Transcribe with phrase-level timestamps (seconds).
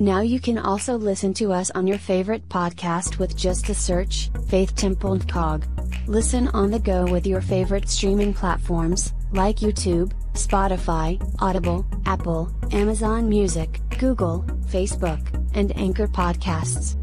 [0.00, 4.30] Now you can also listen to us on your favorite podcast with just a search,
[4.48, 6.08] Faith Temple NFCOG.
[6.08, 13.28] Listen on the go with your favorite streaming platforms, like YouTube, Spotify, Audible, Apple, Amazon
[13.28, 15.20] Music, Google, Facebook,
[15.52, 16.96] and Anchor Podcasts.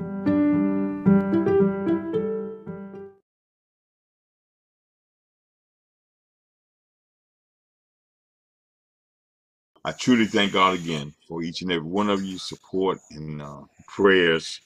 [9.83, 13.61] I truly thank God again for each and every one of you support and uh,
[13.87, 14.61] prayers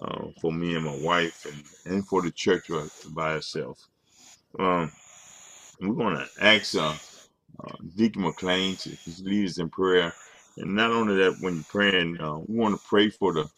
[0.00, 2.70] uh, for me and my wife and, and for the church
[3.10, 3.78] by itself.
[4.58, 4.92] Um,
[5.80, 6.94] we're going to ask uh,
[7.64, 10.12] uh, Deacon McLean to lead us in prayer.
[10.58, 13.48] And not only that, when you're praying, uh, we want to pray for the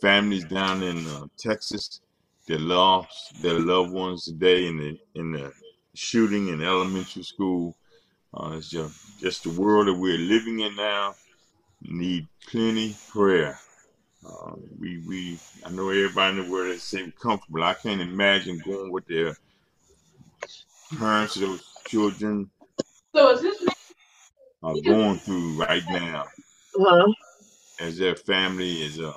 [0.00, 2.00] families down in uh, Texas
[2.48, 5.52] that lost their loved ones today in the in the
[5.94, 7.76] shooting in elementary school.
[8.36, 11.14] Uh, it's just, just the world that we're living in now
[11.82, 13.58] need plenty prayer.
[14.26, 17.62] Uh, we we I know everybody in the world is saying comfortable.
[17.62, 19.36] I can't imagine going with their
[20.98, 22.50] parents, those children
[23.14, 23.68] So is this
[24.62, 26.24] are going through right now
[26.80, 27.06] uh
[27.80, 29.12] as their family is uh,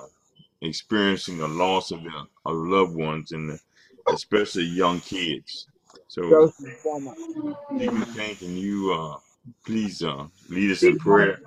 [0.61, 2.11] experiencing a loss of their
[2.45, 3.57] of loved ones and
[4.09, 5.67] especially young kids.
[6.07, 6.53] So,
[7.77, 9.17] Deacon McCain, can you uh,
[9.65, 11.41] please uh, lead us in prayer?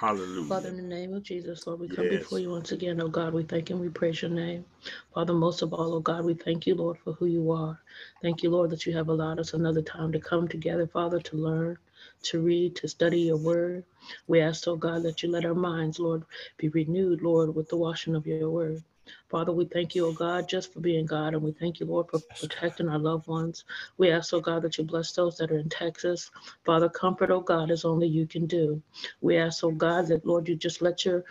[0.00, 0.48] Hallelujah.
[0.48, 3.34] Father, in the name of Jesus, Lord, we come before you once again, oh God.
[3.34, 4.66] We thank and we praise your name.
[5.14, 7.80] Father, most of all, oh God, we thank you, Lord, for who you are.
[8.22, 11.36] Thank you, Lord, that you have allowed us another time to come together, Father, to
[11.36, 11.78] learn,
[12.24, 13.84] to read, to study your word.
[14.28, 16.24] We ask, oh God, that you let our minds, Lord,
[16.58, 18.84] be renewed, Lord, with the washing of your word.
[19.28, 22.08] Father, we thank you, oh God, just for being God, and we thank you, Lord,
[22.10, 23.64] for protecting our loved ones.
[23.98, 26.30] We ask, oh God, that you bless those that are in Texas.
[26.64, 28.82] Father, comfort, oh God, as only you can do.
[29.20, 31.24] We ask, oh God, that, Lord, you just let your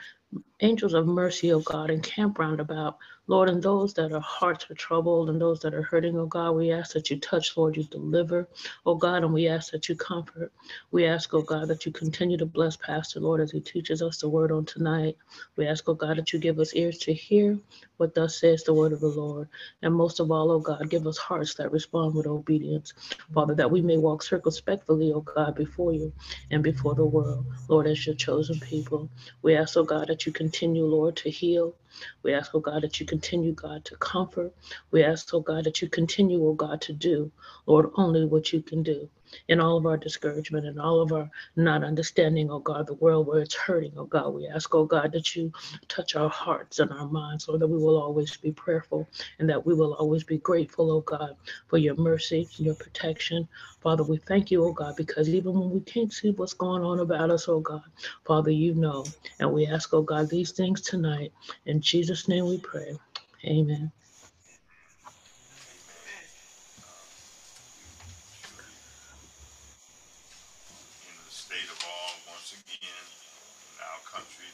[0.61, 2.97] angels of mercy, oh God, encamp round about.
[3.27, 6.51] Lord, and those that are hearts are troubled and those that are hurting, oh God,
[6.53, 8.47] we ask that you touch, Lord, you deliver,
[8.85, 10.51] oh God, and we ask that you comfort.
[10.91, 14.19] We ask, oh God, that you continue to bless Pastor, Lord, as he teaches us
[14.19, 15.17] the word on tonight.
[15.57, 17.57] We ask, oh God, that you give us ears to hear
[17.97, 19.49] what thus says the word of the Lord.
[19.83, 22.93] And most of all, oh God, give us hearts that respond with obedience.
[23.33, 26.13] Father, that we may walk circumspectly, oh God, before you
[26.51, 29.09] and before the world, Lord, as your chosen people.
[29.41, 31.75] We ask, oh God, that you continue, Lord, to heal.
[32.23, 34.53] We ask, oh God, that you continue, God, to comfort.
[34.91, 37.31] We ask, oh God, that you continue, oh God, to do,
[37.65, 39.09] Lord, only what you can do.
[39.47, 43.27] In all of our discouragement and all of our not understanding, oh God, the world
[43.27, 45.51] where it's hurting, oh God, we ask, oh God, that you
[45.87, 49.07] touch our hearts and our minds, so that we will always be prayerful
[49.39, 51.35] and that we will always be grateful, oh God,
[51.67, 53.47] for your mercy, your protection.
[53.81, 56.99] Father, we thank you, oh God, because even when we can't see what's going on
[56.99, 57.83] about us, oh God,
[58.25, 59.05] Father, you know.
[59.39, 61.31] And we ask, oh God, these things tonight.
[61.65, 62.97] In Jesus' name we pray.
[63.45, 63.91] Amen.
[71.07, 73.05] in the state of all once again
[73.73, 74.51] in our country.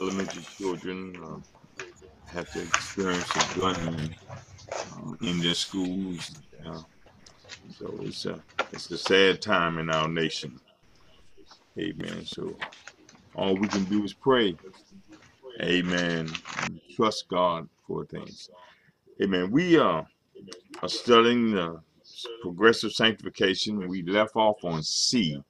[0.00, 1.82] Elementary children uh,
[2.26, 4.14] have to experience a gun
[4.72, 6.40] uh, in their schools.
[6.64, 6.82] Uh,
[7.76, 8.40] so it's a
[8.72, 10.60] it's a sad time in our nation.
[11.78, 12.24] Amen.
[12.24, 12.56] So
[13.34, 14.56] all we can do is pray.
[15.60, 16.30] Amen.
[16.62, 18.50] And trust God for things.
[19.22, 19.50] Amen.
[19.50, 20.02] We uh,
[20.82, 21.80] are studying the
[22.42, 23.88] progressive sanctification.
[23.88, 25.42] We left off on C.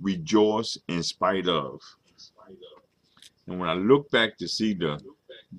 [0.00, 1.80] Rejoice in spite of.
[3.46, 5.00] And when I look back to see the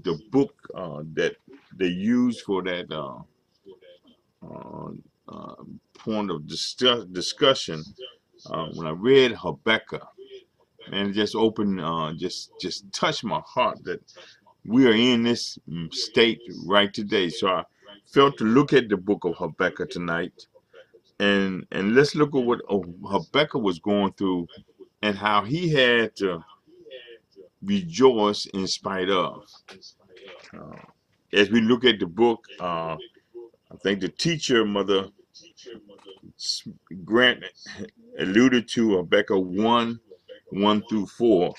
[0.04, 1.36] the book uh, that
[1.76, 3.20] they used for that uh,
[4.46, 4.90] uh,
[5.30, 5.56] uh,
[5.98, 7.84] point of discuss- discussion,
[8.50, 10.06] uh, when I read Habakkuk,
[10.92, 14.02] and it just opened, uh, just just touched my heart that
[14.66, 15.58] we are in this
[15.92, 17.30] state right today.
[17.30, 17.64] So I
[18.08, 20.48] felt to look at the book of Habakkuk tonight,
[21.20, 24.48] and and let's look at what oh, Habakkuk was going through
[25.02, 26.44] and how he had to
[27.66, 29.44] rejoice in spite of.
[30.58, 30.76] Uh,
[31.34, 32.96] as we look at the book, uh,
[33.72, 35.10] I think the teacher, Mother
[37.04, 37.44] Grant,
[38.20, 40.00] alluded to Habakkuk 1
[40.52, 41.54] 1 through 4.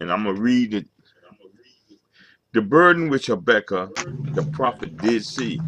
[0.00, 0.86] and I'm gonna read it.
[2.52, 3.94] The burden which Habakkuk
[4.34, 5.60] the prophet did see.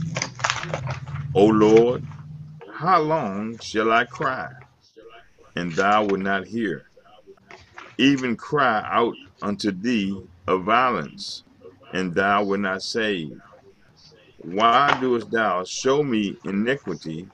[1.35, 2.05] O Lord,
[2.73, 4.53] how long shall I cry,
[5.57, 6.86] and thou wilt not hear?
[7.99, 11.45] Even cry out unto thee of violence,
[11.93, 13.41] and thou wilt not save.
[14.43, 17.29] Why doest thou show me iniquity,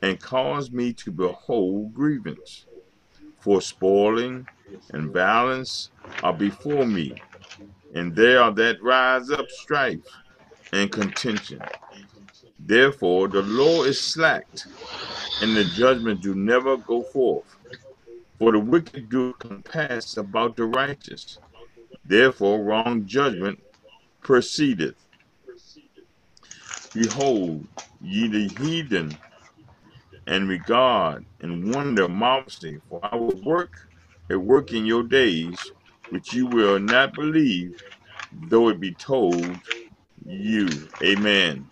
[0.00, 2.64] and cause me to behold grievance?
[3.40, 4.46] For spoiling
[4.92, 5.90] and violence
[6.22, 7.14] are before me,
[7.94, 10.00] and there are that rise up strife
[10.72, 11.60] and contention.
[12.58, 14.66] Therefore the law is slacked,
[15.42, 17.59] and the judgment do never go forth.
[18.40, 21.38] For the wicked do compass about the righteous.
[22.06, 23.62] Therefore wrong judgment
[24.22, 24.96] proceedeth.
[26.94, 27.68] Behold,
[28.00, 29.18] ye the heathen,
[30.26, 33.74] and regard and wonder marvelously, for I will work
[34.30, 35.72] a work in your days,
[36.08, 37.82] which you will not believe,
[38.48, 39.60] though it be told
[40.24, 40.88] you.
[41.02, 41.68] Amen.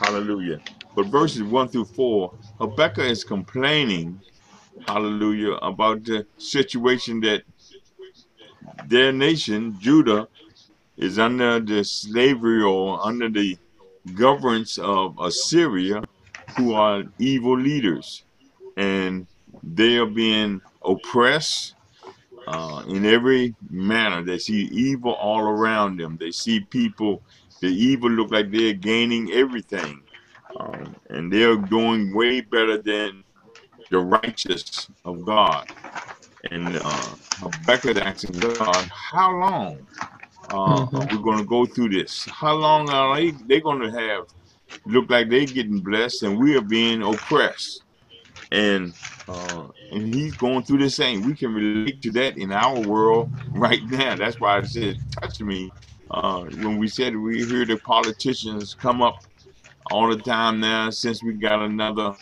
[0.00, 0.58] Hallelujah.
[0.96, 4.20] But verses 1 through 4, Habakkuk is complaining,
[4.86, 7.42] hallelujah, about the situation that
[8.86, 10.28] their nation, Judah,
[10.96, 13.56] is under the slavery or under the
[14.14, 16.02] governance of Assyria,
[16.56, 18.24] who are evil leaders.
[18.76, 19.26] And
[19.62, 21.74] they are being oppressed
[22.46, 24.22] uh, in every manner.
[24.22, 26.16] They see evil all around them.
[26.18, 27.22] They see people,
[27.60, 30.02] the evil look like they're gaining everything.
[30.56, 33.24] Um, and they're doing way better than
[33.92, 35.66] the righteous of God.
[36.50, 39.86] And uh, Habakkuk asking God, how long
[40.50, 40.94] uh, Mhm.
[40.94, 42.28] are we going to go through this?
[42.32, 44.24] How long are they, they going to have,
[44.86, 47.84] look like they're getting blessed and we are being oppressed?
[48.52, 48.94] And
[49.28, 51.22] uh, and he's going through the same.
[51.24, 54.16] We can relate to that in our world right now.
[54.16, 55.74] That's why I said, touch me.
[56.10, 59.16] Uh, when we said we hear the politicians come up
[59.86, 62.14] all the time now since we got another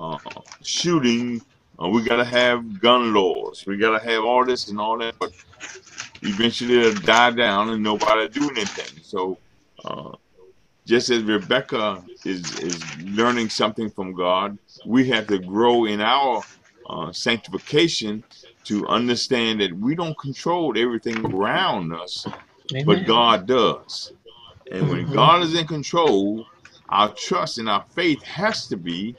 [0.00, 0.18] uh,
[0.62, 1.42] shooting.
[1.82, 3.64] Uh, we got to have gun laws.
[3.66, 5.16] We got to have all this and all that.
[5.20, 5.32] But
[6.22, 9.02] eventually it'll die down and nobody do anything.
[9.02, 9.38] So
[9.84, 10.12] uh,
[10.86, 16.44] just as Habakkuk is, is learning something from God, we have to grow in our
[16.90, 18.24] uh, sanctification
[18.64, 22.26] to understand that we don't control everything around us,
[22.84, 24.12] but God does.
[24.70, 25.12] And when Mhm.
[25.12, 26.46] God is in control,
[26.90, 29.16] our trust and our faith has to be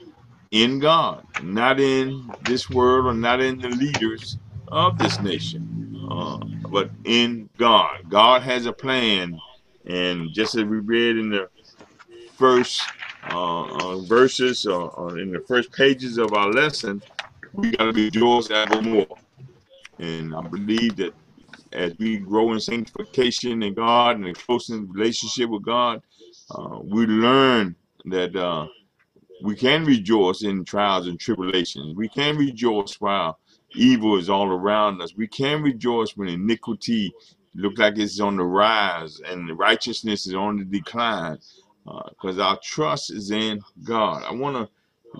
[0.51, 4.37] in God, not in this world or not in the leaders
[4.69, 6.39] of this nation, uh,
[6.71, 8.09] but in God.
[8.09, 9.39] God has a plan.
[9.85, 11.49] And just as we read in the
[12.35, 12.81] first
[13.31, 17.01] uh, uh, verses or, or in the first pages of our lesson,
[17.53, 19.07] we got to be rejoice evermore.
[19.99, 21.13] And I believe that
[21.73, 26.01] as we grow in sanctification in God and a close in relationship with God,
[26.51, 27.75] uh, we learn
[28.05, 28.67] that uh,
[29.43, 31.95] we can rejoice in trials and tribulations.
[31.95, 33.39] We can rejoice while
[33.75, 35.15] evil is all around us.
[35.15, 37.13] We can rejoice when iniquity
[37.55, 41.39] look like it's on the rise and righteousness is on the decline
[42.09, 44.23] because our trust is in God.
[44.27, 44.69] I want to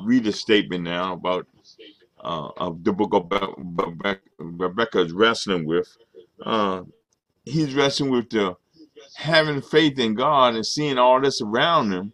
[0.01, 1.47] read a statement now about
[2.23, 3.37] uh, of the book of Be-
[3.83, 5.97] Habakkuk, Habakkuk is wrestling with.
[6.43, 6.83] Uh,
[7.45, 8.55] he's wrestling with the
[9.15, 12.13] having faith in God and seeing all this around him.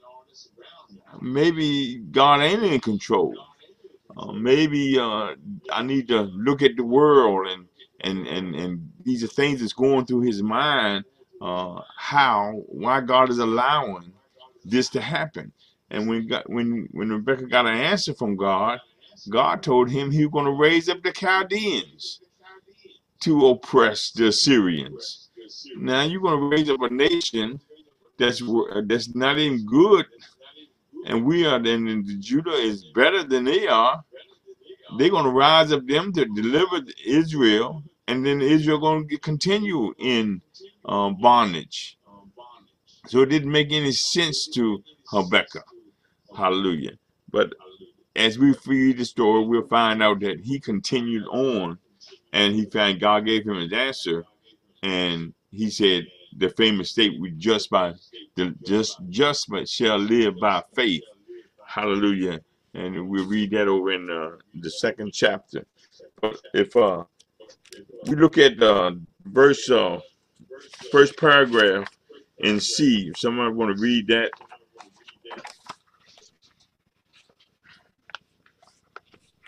[1.21, 3.35] Maybe God ain't in control.
[4.17, 5.35] Uh, maybe uh,
[5.71, 7.67] I need to look at the world and
[8.01, 11.05] and and and these are things that's going through his mind.
[11.41, 14.11] Uh, how why God is allowing
[14.63, 15.51] this to happen?
[15.91, 18.79] And when God, when when Habakkuk got an answer from God,
[19.29, 22.21] God told him he was going to raise up the Chaldeans
[23.21, 25.29] to oppress the Assyrians.
[25.77, 27.59] Now you're going to raise up a nation
[28.17, 28.41] that's
[28.85, 30.05] that's not even good,
[31.05, 34.03] and we are then Judah is better than they are.
[34.97, 39.93] They're going to rise up them to deliver Israel, and then Israel going to continue
[39.99, 40.41] in
[40.85, 41.97] um, bondage.
[43.07, 45.65] So it didn't make any sense to Habakkuk.
[46.35, 46.93] Hallelujah.
[47.31, 47.53] But
[48.15, 51.79] as we read the story, we'll find out that he continued on,
[52.33, 54.25] and he found God gave him his answer,
[54.83, 56.05] and he said
[56.37, 57.93] the famous statement "We just by
[58.35, 58.53] the
[59.09, 61.03] just but shall live by faith.
[61.65, 62.39] Hallelujah.
[62.73, 65.65] And we'll read that over in uh, the second chapter.
[66.21, 67.03] But if uh
[68.07, 68.91] we look at uh
[69.25, 69.99] verse uh
[70.91, 71.87] first paragraph
[72.43, 74.31] and see if someone want to read that.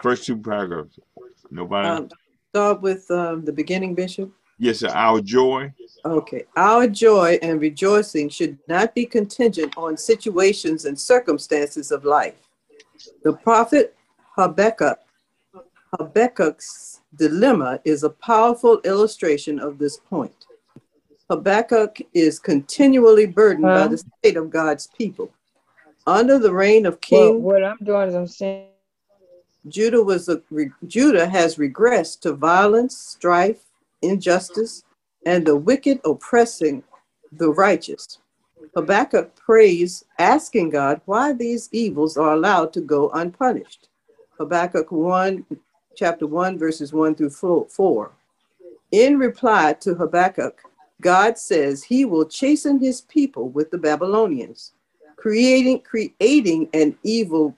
[0.02, 1.00] First two paragraphs.
[1.50, 1.88] Nobody?
[1.88, 2.10] Um,
[2.50, 4.32] start with um, the beginning, Bishop.
[4.60, 4.90] Yes, sir.
[4.90, 5.72] Our joy.
[6.04, 6.46] Okay.
[6.56, 12.36] Our joy and rejoicing should not be contingent on situations and circumstances of life.
[13.24, 13.96] The prophet
[14.36, 15.00] Habakkuk,
[15.98, 20.46] Habakkuk's dilemma is a powerful illustration of this point.
[21.30, 25.30] Habakkuk is continually burdened by the state of God's people.
[26.06, 28.70] Under the reign of Well, King what I'm doing is I'm saying,
[29.68, 33.67] Judah was a, re, Judah has regressed to violence, strife,
[34.02, 34.84] injustice,
[35.26, 36.84] and the wicked oppressing
[37.32, 38.20] the righteous.
[38.76, 43.90] Habakkuk prays, asking God why these evils are allowed to go unpunished.
[44.38, 45.46] Habakkuk 1,
[45.96, 47.32] chapter 1, verses 1 through
[47.70, 48.12] 4.
[48.92, 50.62] In reply to Habakkuk,
[51.02, 54.74] God says he will chasten his people with the Babylonians,
[55.16, 57.56] creating creating an evil.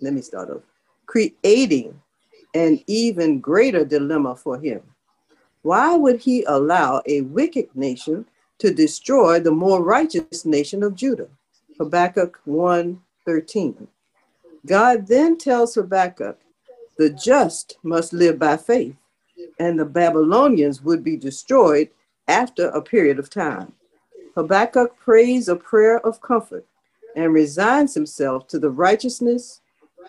[0.00, 0.62] Let me start over.
[1.06, 2.00] Creating
[2.54, 4.82] an even greater dilemma for him.
[5.62, 8.26] Why would he allow a wicked nation
[8.58, 11.28] to destroy the more righteous nation of Judah?
[11.78, 13.88] Habakkuk 1 13.
[14.66, 16.38] God then tells Habakkuk,
[16.98, 18.96] the just must live by faith,
[19.58, 21.88] and the Babylonians would be destroyed
[22.28, 23.72] after a period of time.
[24.34, 26.64] Habakkuk prays a prayer of comfort
[27.14, 29.60] and resigns himself to the righteousness,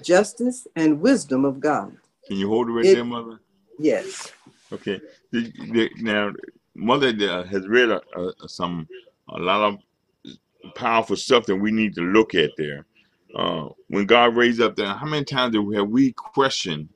[0.02, 1.96] justice, and wisdom of God.
[2.28, 3.40] Can you hold it right It- there, mother?
[3.80, 4.32] Yes.
[4.72, 5.02] Okay.
[5.34, 6.34] Now,
[6.76, 8.88] mother uh, has read uh, uh, some
[9.30, 9.80] a lot of
[10.76, 12.86] powerful stuff that we need to look at there.
[13.36, 16.90] Uh, when God raised up there, how many times have we questioned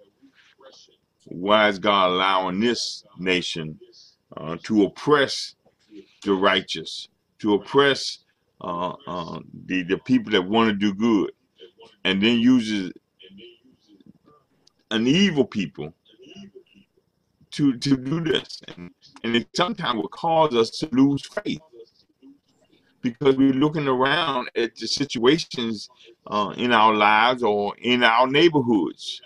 [1.25, 3.79] why is God allowing this nation
[4.38, 5.56] uh, to oppress
[6.24, 8.20] the righteous, to oppress
[8.62, 11.32] uh, uh, the the people that want to do good,
[12.06, 12.91] and then uses
[14.91, 15.94] an evil people
[17.58, 18.92] to to do this, and,
[19.24, 21.62] and it sometimes will cause us to lose faith
[23.02, 25.90] because we're looking around at the situations
[26.28, 29.22] uh, in our lives or in our neighborhoods,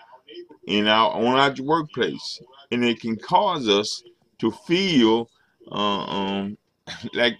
[0.67, 4.03] in our on our workplace, and it can cause us
[4.39, 5.29] to feel
[5.71, 6.57] uh, um,
[7.13, 7.37] like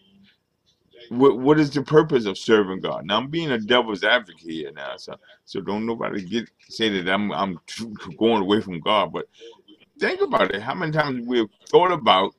[1.10, 3.06] what what is the purpose of serving God?
[3.06, 7.12] Now I'm being a devil's advocate here now, so so don't nobody get say that
[7.12, 7.60] I'm I'm
[8.18, 9.28] going away from God, but
[10.02, 10.64] think about it.
[10.64, 12.36] How many times we've thought about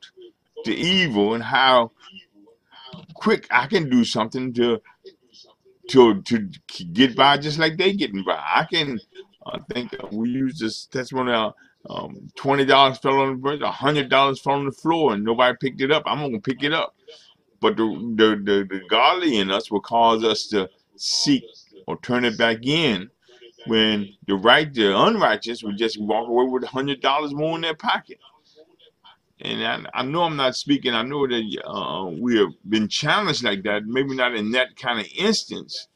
[0.65, 1.91] the evil and how
[3.15, 4.81] quick I can do something to
[5.89, 6.39] to to
[6.93, 8.35] get by just like they getting by.
[8.35, 9.01] I can
[9.45, 11.33] uh, think uh, we use this testimony.
[11.33, 11.51] Uh,
[11.89, 15.57] um, Twenty dollars fell on the bridge, hundred dollars fell on the floor, and nobody
[15.61, 16.03] picked it up.
[16.07, 16.95] I'm gonna pick it up.
[17.61, 21.47] But the the the, the godly in us will cause us to seek
[21.87, 23.11] or turn it back in
[23.65, 27.61] when the right the unrighteous would just walk away with a hundred dollars more in
[27.61, 28.19] their pocket.
[29.39, 30.93] And I, I know I'm not speaking.
[30.93, 33.85] I know that uh, we have been challenged like that.
[33.85, 35.87] Maybe not in that kind of instance,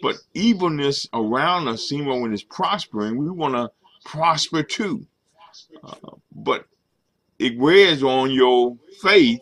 [0.00, 3.70] but evilness around us, seeing when it's prospering, we want to
[4.04, 5.06] prosper too.
[5.82, 5.94] Uh,
[6.34, 6.66] but
[7.38, 9.40] it wears on your faith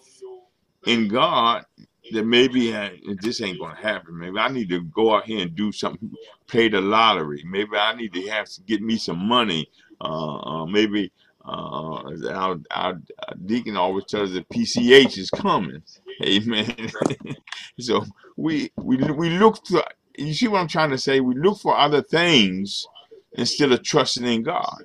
[0.86, 1.64] in God
[2.12, 2.90] that maybe uh,
[3.20, 4.18] this ain't gonna happen.
[4.18, 6.10] Maybe I need to go out here and do something,
[6.46, 7.44] play the lottery.
[7.46, 9.68] Maybe I need to have to get me some money.
[10.00, 11.12] Uh, uh, maybe
[11.44, 13.00] uh, our, our
[13.46, 15.82] deacon always tells us that PCH is coming.
[16.22, 16.90] Amen.
[17.80, 18.04] so
[18.36, 19.84] we we we look to.
[20.16, 21.20] You see what I'm trying to say?
[21.20, 22.86] We look for other things
[23.34, 24.82] instead of trusting in God.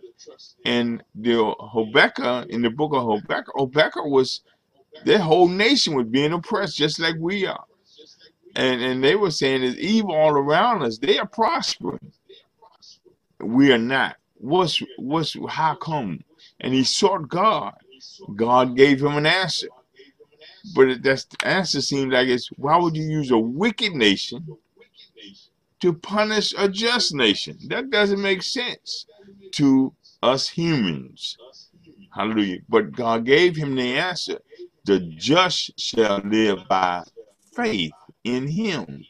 [0.66, 4.42] And the Habakkuk in the book of Habakkuk, Habakkuk was
[5.06, 7.64] their whole nation was being oppressed just like we are.
[8.56, 10.98] And and they were saying there's evil all around us.
[10.98, 12.12] They are prospering.
[13.40, 14.18] We are not.
[14.36, 16.24] What's what's how come?
[16.60, 17.76] And he sought God.
[18.36, 19.68] God gave him an answer.
[20.76, 24.46] But that's the answer seems like it's why would you use a wicked nation
[25.82, 27.58] to punish a just nation?
[27.68, 29.06] That doesn't make sense
[29.54, 31.38] to us humans.
[32.14, 32.60] Hallelujah.
[32.70, 34.40] But God gave him the answer.
[34.88, 37.04] The just shall live by
[37.54, 37.92] faith
[38.24, 39.04] in him.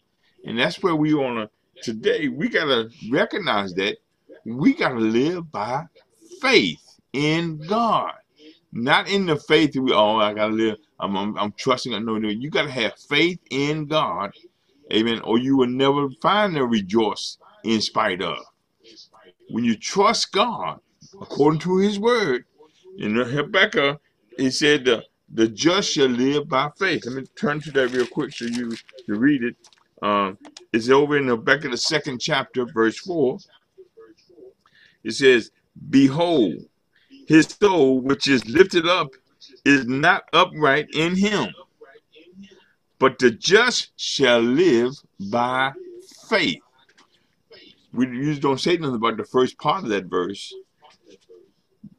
[0.44, 1.52] And that's where we wanna
[1.84, 3.98] today we gotta recognize that
[4.44, 5.84] we gotta live by
[6.42, 6.82] faith
[7.14, 8.12] in God.
[8.72, 10.78] Not in the faith that we oh I gotta live.
[11.00, 11.92] I'm I'm, I'm trusting.
[11.92, 14.32] No, no, you gotta have faith in God,
[14.92, 18.40] amen, or you will never find the rejoice in spite of.
[19.52, 20.80] When you trust God
[21.22, 22.46] according to his word,
[22.98, 24.02] in Habakkuk,
[24.38, 25.04] he said
[25.34, 27.06] the just shall live by faith.
[27.06, 28.74] Let me turn to that real quick so you
[29.08, 29.56] you read it.
[30.02, 30.38] Um,
[30.72, 33.40] it's over in the back of the second chapter, verse four.
[35.04, 35.52] It says,
[35.90, 36.66] "Behold,
[37.28, 39.10] his soul which is lifted up
[39.66, 41.54] is not upright in him,
[43.00, 44.94] but the just shall live
[45.32, 45.74] by
[46.30, 46.62] faith.
[47.94, 50.54] We usually don't say nothing about the first part of that verse.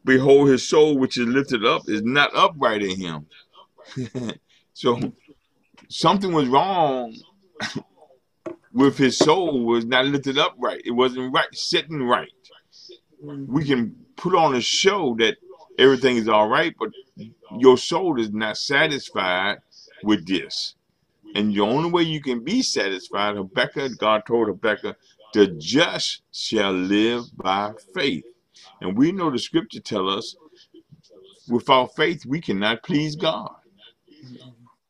[0.05, 3.27] Behold, his soul which is lifted up is not upright in him.
[4.73, 5.13] so
[5.89, 7.15] something was wrong
[8.73, 10.81] with his soul was not lifted up right.
[10.85, 12.33] It wasn't right, sitting right.
[13.21, 15.37] We can put on a show that
[15.79, 16.91] everything is all right, but
[17.59, 19.59] your soul is not satisfied
[20.03, 20.75] with this.
[21.35, 24.97] And the only way you can be satisfied, Habakkuk, God told Habakkuk,
[25.35, 28.25] the just shall live by faith.
[28.83, 30.37] And we know the scripture tell us
[31.49, 33.55] without faith we cannot please God.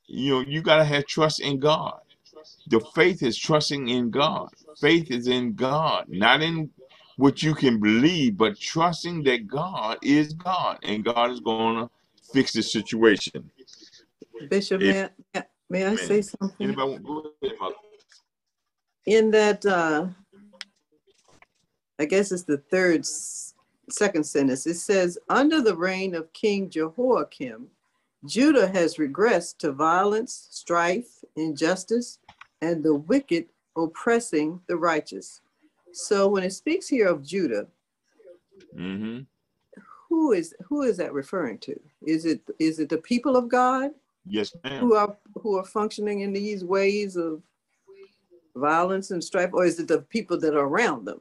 [0.09, 2.01] You know, you gotta have trust in God.
[2.69, 4.51] The faith is trusting in God.
[4.81, 6.71] Faith is in God, not in
[7.17, 11.91] what you can believe, but trusting that God is God and God is going to
[12.33, 13.51] fix the situation.
[14.49, 15.03] Bishop, If- may
[15.35, 16.69] I, may I say something?
[16.69, 17.59] Anybody want go ahead,
[19.07, 20.09] In that, uh,
[21.99, 23.05] I guess it's the third,
[23.93, 27.67] second sentence, it says, under the reign of King Jehoiakim,
[28.27, 32.19] Judah has regressed to violence, strife, injustice,
[32.61, 35.41] and the wicked oppressing the righteous.
[35.93, 37.67] So when it speaks here of Judah,
[38.77, 39.21] Mm-hmm.
[40.09, 41.79] who is who is that referring to?
[42.05, 43.93] Is it is it the people of God
[44.27, 44.81] Yes, ma'am.
[44.81, 47.41] who are who are functioning in these ways of
[48.57, 51.21] violence and strife, or is it the people that are around them?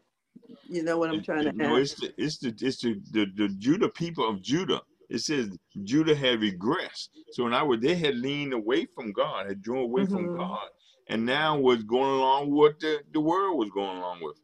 [0.70, 1.78] You know what I'm trying to No, ask.
[1.78, 4.82] it's the it's the it's the, the the Judah people of Judah.
[5.10, 5.50] It says
[5.84, 7.10] Judah had regressed.
[7.32, 10.32] So in other words, they had leaned away from God, had drawn away from Mhm.
[10.32, 10.68] God,
[11.10, 14.38] and now was going along with what the, the world was going along with.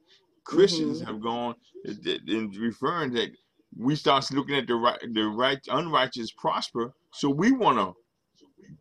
[0.46, 1.08] Christians Mhm.
[1.08, 3.30] have gone in referring that
[3.77, 7.94] we start looking at the right the right unrighteous prosper, so we want to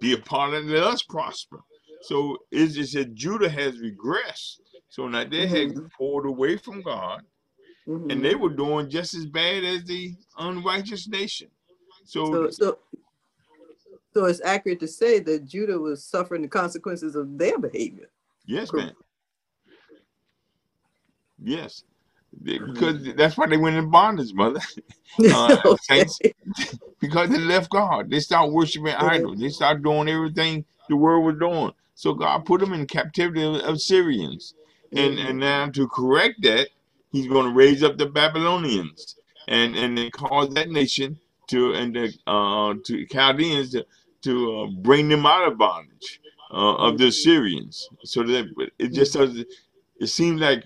[0.01, 1.61] be a part of it, let us prosper.
[2.01, 4.59] So it's just that Judah has regressed.
[4.91, 5.91] So now they had Mhm.
[5.99, 7.23] pulled away from God
[7.89, 8.11] Mhm.
[8.13, 11.49] and they were doing just as bad as the unrighteous nation.
[12.05, 12.79] So, so so
[14.15, 18.11] so it's accurate to say that Judah was suffering the consequences of their behavior.
[18.47, 18.95] yes, Cor- man.
[21.43, 21.85] Yes,
[22.41, 24.61] They- because that's why they went in bondage, mother.
[25.31, 26.05] Uh, Okay.
[26.05, 26.19] saints,
[27.01, 28.11] because they left God.
[28.11, 29.39] They started worshiping idols.
[29.41, 31.73] They started doing everything the world was doing.
[31.95, 34.55] So God put them in captivity of, Syrians.
[34.95, 35.29] And Mhm.
[35.31, 36.71] and now to correct that,
[37.13, 39.17] He's going to raise up the Babylonians
[39.49, 43.87] and and then cause that nation to and the uh to Chaldeans to
[44.25, 46.21] to uh, bring them out of bondage
[46.53, 47.91] uh, of the Syrians.
[48.05, 48.47] So that
[48.79, 49.45] it just does.
[50.01, 50.65] It seems like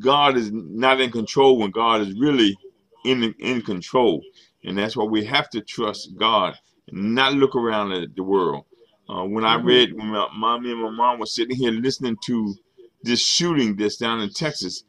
[0.00, 2.58] God is not in control when God is really
[3.04, 4.26] in in control,
[4.64, 6.56] and that's why we have to trust God
[6.88, 8.64] and not look around at the world.
[9.08, 9.64] Uh, when I Mhm.
[9.64, 12.58] read, when my mommy and my mom was sitting here listening to
[13.02, 14.84] this shooting that's down in Texas,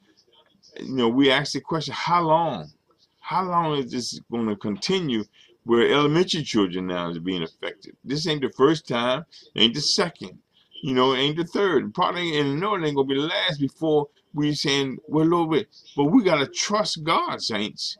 [0.79, 2.71] you know, we asked the question, how long?
[3.19, 5.23] How long is this going to continue
[5.65, 7.95] where elementary children now is being affected?
[8.03, 10.39] This ain't the first time, ain't the second,
[10.81, 11.93] you know, ain't the third.
[11.93, 15.67] Probably and no, it ain't gonna be the last before we saying, well, Lord, wait,
[15.95, 17.97] but we gotta trust God, saints,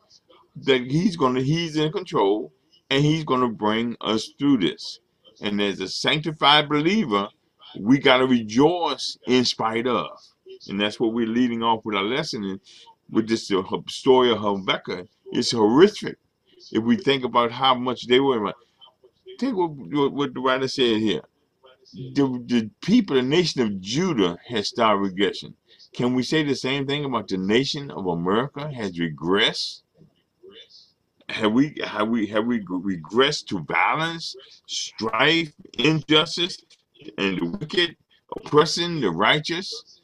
[0.56, 2.52] that He's gonna He's in control
[2.90, 5.00] and He's gonna bring us through this.
[5.42, 7.30] And as a sanctified believer,
[7.78, 10.08] we gotta rejoice in spite of.
[10.68, 12.60] And that's what we're leading off with our lesson in,
[13.10, 13.52] with this
[13.88, 15.08] story of Habakkuk.
[15.32, 16.18] It's horrific
[16.72, 18.54] if we think about how much they were.
[19.38, 21.22] Take what, what, what the writer said here.
[21.94, 25.56] The, the people, the nation of Judah has started regression.
[25.94, 29.82] Can we say the same thing about the nation of America has regressed?
[31.30, 36.58] Have we have we have we regressed to violence, strife, injustice,
[37.18, 37.96] and the wicked
[38.36, 40.02] oppressing the righteous?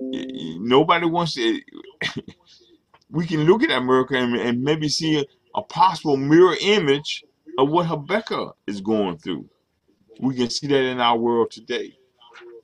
[0.00, 1.60] Nobody wants to.
[3.10, 7.24] we can look at America and, and maybe see a, possible mirror image
[7.58, 9.48] of what Habakkuk is going through.
[10.20, 11.96] We can see that in our world today.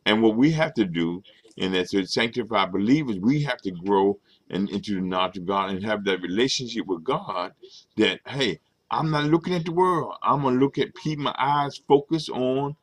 [0.06, 1.22] And what we have to do,
[1.58, 4.18] and as a sanctified believers, we have to grow
[4.50, 7.52] and into the knowledge of God and have that relationship with God
[7.96, 10.14] that, hey, I'm not looking at the world.
[10.22, 12.76] I'm going to look at, keep my eyes focused on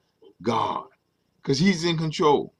[0.44, 0.86] God
[1.42, 2.54] because He's in control.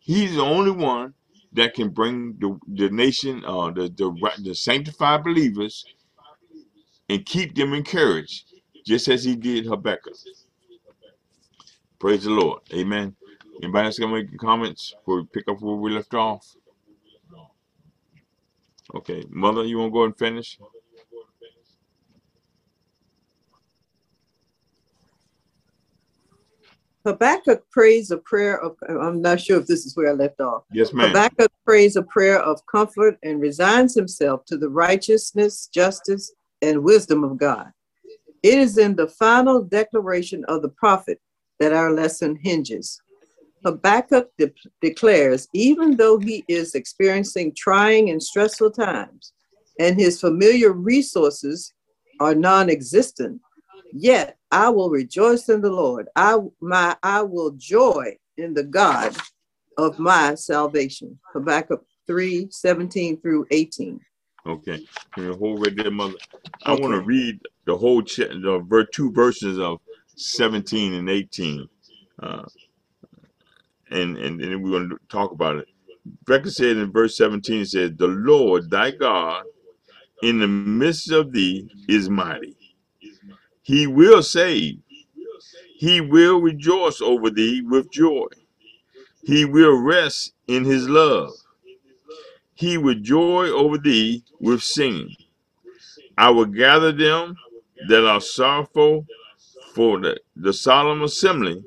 [0.00, 1.14] He's the only one
[1.52, 5.88] that can bring the, the nation, uh, the, the, the sanctified believers
[7.08, 8.46] and keep them encouraged,
[8.86, 10.14] just as He did Habakkuk.
[11.98, 12.62] Praise the Lord.
[12.74, 13.16] Amen.
[13.62, 16.56] Anybody else gonna make comments before we pick up where we left off?
[18.94, 20.58] Okay, Mother, you want to go and finish?
[27.04, 30.64] Habakkuk prays a prayer of, I'm not sure if this is where I left off.
[30.72, 31.08] Yes, ma'am.
[31.08, 37.22] Habakkuk prays a prayer of comfort and resigns himself to the righteousness, justice, and wisdom
[37.22, 37.70] of God.
[38.42, 41.20] It is in the final declaration of the prophet
[41.60, 43.00] that our lesson hinges.
[43.64, 49.32] Habakkuk de- declares, even though he is experiencing trying and stressful times,
[49.78, 51.72] and his familiar resources
[52.20, 53.40] are non-existent,
[53.94, 56.08] yet I will rejoice in the Lord.
[56.16, 59.16] I my I will joy in the God
[59.78, 61.18] of my salvation.
[61.34, 64.00] Habakkuk 3, 17 through 18.
[64.46, 64.80] Okay.
[65.14, 66.14] Can you hold right there, mother?
[66.64, 69.78] I want to read the whole cha- the ver- two verses of
[70.16, 71.68] 17 and 18.
[72.22, 72.44] Uh,
[73.90, 75.68] and, and then we're going to talk about it.
[76.26, 79.44] Becca said in verse 17, it says, The Lord thy God
[80.22, 82.56] in the midst of thee is mighty.
[83.64, 84.78] He will save.
[85.78, 88.26] He will rejoice over thee with joy.
[89.22, 91.32] He will rest in his love.
[92.54, 95.16] He will joy over thee with singing.
[96.16, 97.36] I will gather them
[97.88, 99.06] that are sorrowful
[99.74, 101.64] for the, the solemn assembly,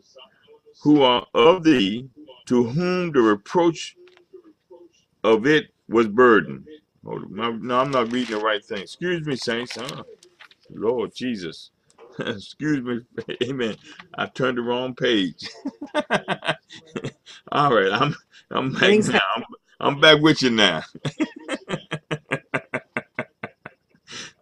[0.84, 2.10] who are of thee,
[2.46, 3.98] to whom the reproach
[5.24, 6.66] of it was burdened.
[7.06, 8.84] Oh, no, I'm not reading the right thing.
[8.84, 9.76] Excuse me, saints.
[9.76, 10.04] Huh?
[10.70, 11.72] Lord Jesus.
[12.26, 13.02] Excuse me.
[13.44, 13.76] Amen.
[14.16, 15.48] I turned the wrong page.
[17.52, 18.16] All right, I'm
[18.52, 19.20] I'm back Things now.
[19.36, 19.44] I'm,
[19.80, 20.82] I'm back with you now.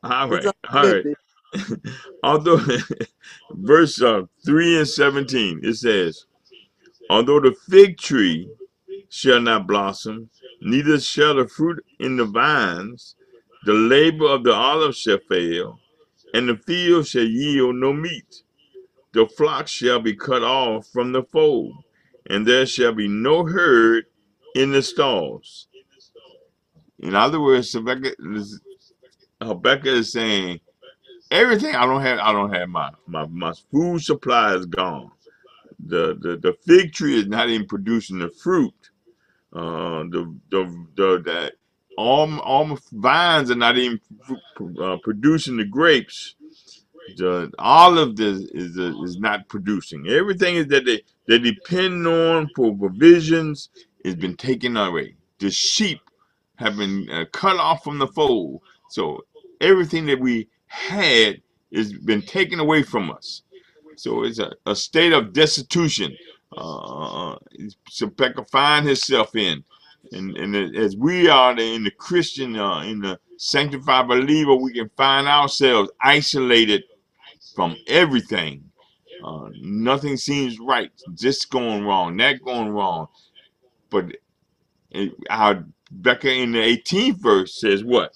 [0.04, 1.06] all right, all right.
[2.24, 2.60] Although
[3.52, 6.26] verse uh, 3 and 17 it says,
[7.10, 8.50] Although the fig tree
[9.10, 10.30] shall not blossom,
[10.62, 13.16] neither shall the fruit in the vines,
[13.66, 15.80] the labor of the olive shall fail,
[16.36, 18.44] and the field shall yield no meat.
[19.14, 21.74] The flock shall be cut off from the fold,
[22.30, 24.06] and there shall be no herd
[24.56, 25.68] in the stalls.
[27.00, 28.62] In other words, Habakkuk is,
[30.12, 30.62] saying,
[31.32, 35.12] everything I don't have, I don't have my my, my food supply is gone.
[35.80, 38.74] The, the the fig tree is not even producing the fruit.
[39.54, 41.54] Uh, the the the that
[41.98, 44.00] all all my vines are not even
[44.82, 46.36] uh, producing the grapes.
[47.18, 50.08] The olive is is, is not producing.
[50.08, 53.70] Everything is that they they depend on for provisions
[54.06, 55.16] has been taken away.
[55.40, 56.02] The sheep
[56.58, 58.62] have been uh, cut off from the fold.
[58.90, 59.26] So
[59.62, 61.42] everything that we had
[61.74, 63.44] has been taken away from us.
[63.98, 66.16] So it's a, a state of destitution.
[66.56, 67.36] Uh,
[68.00, 69.64] Habakkuk find himself in,
[70.12, 74.90] and and as we are in the Christian, uh, in the sanctified believer, we can
[74.98, 76.84] find ourselves isolated
[77.56, 78.64] from everything.
[79.24, 80.92] Uh, nothing seems right.
[81.16, 83.08] This going wrong, that going wrong.
[83.90, 84.18] But
[85.30, 88.14] our Becca in the 18th verse says what?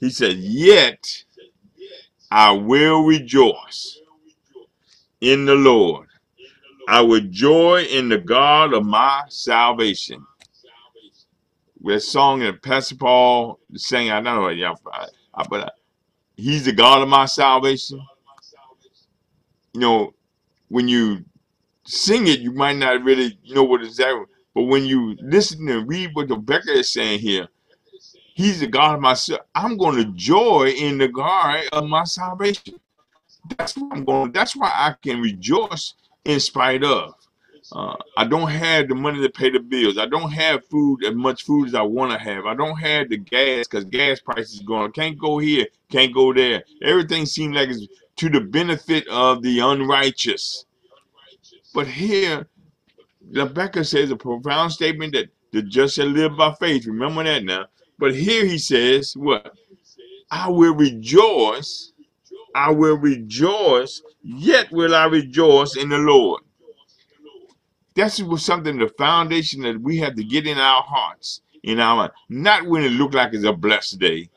[0.00, 1.24] He said, Yet
[2.30, 3.98] I will rejoice
[5.20, 6.08] in the Lord.
[6.88, 10.24] I will joy in the God of my salvation.
[11.84, 15.70] That song that Pastor Paul sang, I know, yeah, I, I, but uh,
[16.36, 18.00] he's the God of my salvation.
[19.74, 20.14] You know,
[20.68, 21.24] when you
[21.84, 24.26] sing it, you might not really know what it's that.
[24.54, 27.48] But when you listen and read what Habakkuk is saying here,
[28.34, 29.16] He's the God of my.
[29.54, 32.80] I'm going to joy in the God of my salvation.
[33.56, 34.32] That's what I'm going.
[34.32, 35.94] That's why I can rejoice
[36.24, 37.14] in spite of.
[37.72, 39.96] Uh, I don't have the money to pay the bills.
[39.98, 42.46] I don't have food as much food as I want to have.
[42.46, 44.92] I don't have the gas because gas prices going.
[44.92, 45.66] Can't go here.
[45.90, 46.62] Can't go there.
[46.82, 50.66] Everything seems like it's to the benefit of the unrighteous.
[51.74, 52.46] But here,
[53.34, 56.86] Habakkuk says a profound statement that the just shall live by faith.
[56.86, 57.66] Remember that now.
[57.98, 59.54] But here he says, what?
[60.30, 61.92] I will rejoice.
[62.54, 66.42] I will rejoice, yet will I rejoice in the Lord.
[67.94, 71.96] That's was something, the foundation that we have to get in our hearts, in our
[71.96, 72.12] mind.
[72.28, 74.28] Not when it look like it's a blessed day.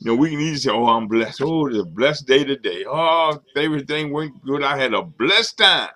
[0.00, 1.42] You know, we can easily say, oh, I'm blessed.
[1.42, 2.84] Oh, it's a blessed day today.
[2.86, 4.62] Oh, everything went good.
[4.62, 5.90] I had a blessed time.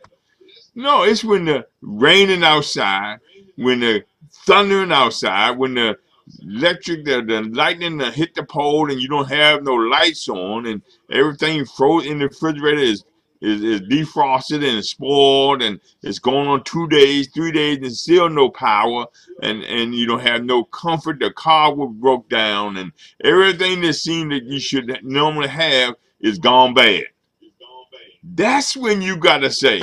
[0.74, 3.18] No, it's when the raining outside,
[3.56, 4.04] when the
[4.46, 5.98] thundering outside, when the
[6.42, 10.82] electric, the, the lightning hit the pole and you don't have no lights on and
[11.11, 13.04] everything froze in the refrigerator is,
[13.40, 18.29] is, is defrosted and spoiled and it's going on two days, three days and still
[18.29, 19.07] no power
[19.42, 21.20] and, and you don't have no comfort.
[21.20, 22.92] The car was broke down and
[23.24, 27.05] everything that seemed that you should normally have is gone bad.
[28.24, 29.83] That's when you got to say,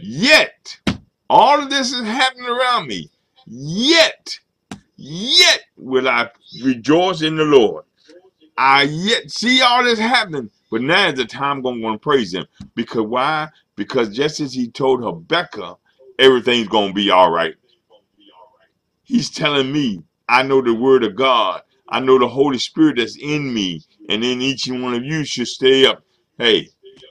[0.00, 0.80] Yet,
[1.28, 3.10] all of this is happening around me.
[3.46, 4.38] Yet,
[4.96, 6.30] yet will I
[6.62, 7.84] rejoice in the Lord.
[8.56, 12.32] I yet see all this happening, but now is the time I'm going to praise
[12.32, 12.46] him.
[12.74, 13.48] Because why?
[13.76, 15.78] Because just as he told Habakkuk,
[16.18, 17.54] everything's going to be all right.
[19.04, 21.62] He's telling me, I know the word of God.
[21.88, 23.82] I know the Holy Spirit that's in me.
[24.08, 26.04] And in each and one of you should stay up.
[26.38, 26.68] Hey,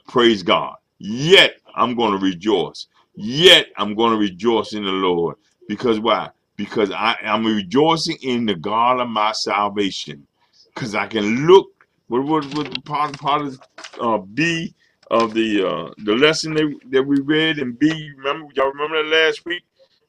[0.07, 0.77] praise God.
[0.99, 2.87] Yet I'm going to rejoice.
[3.15, 5.35] Yet I'm going to rejoice in the Lord.
[5.67, 6.29] Because why?
[6.55, 10.25] Because I am rejoicing in the God of my salvation.
[10.73, 11.78] Because I can look.
[12.09, 13.61] What what what part part of
[14.01, 14.75] uh, B
[15.11, 18.11] of the uh, the lesson that, that we read in B?
[18.17, 19.63] Remember y'all remember that last week?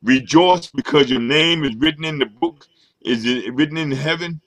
[0.05, 2.69] Rejoice because your name is written in the book.
[3.03, 4.41] Is it written in heaven?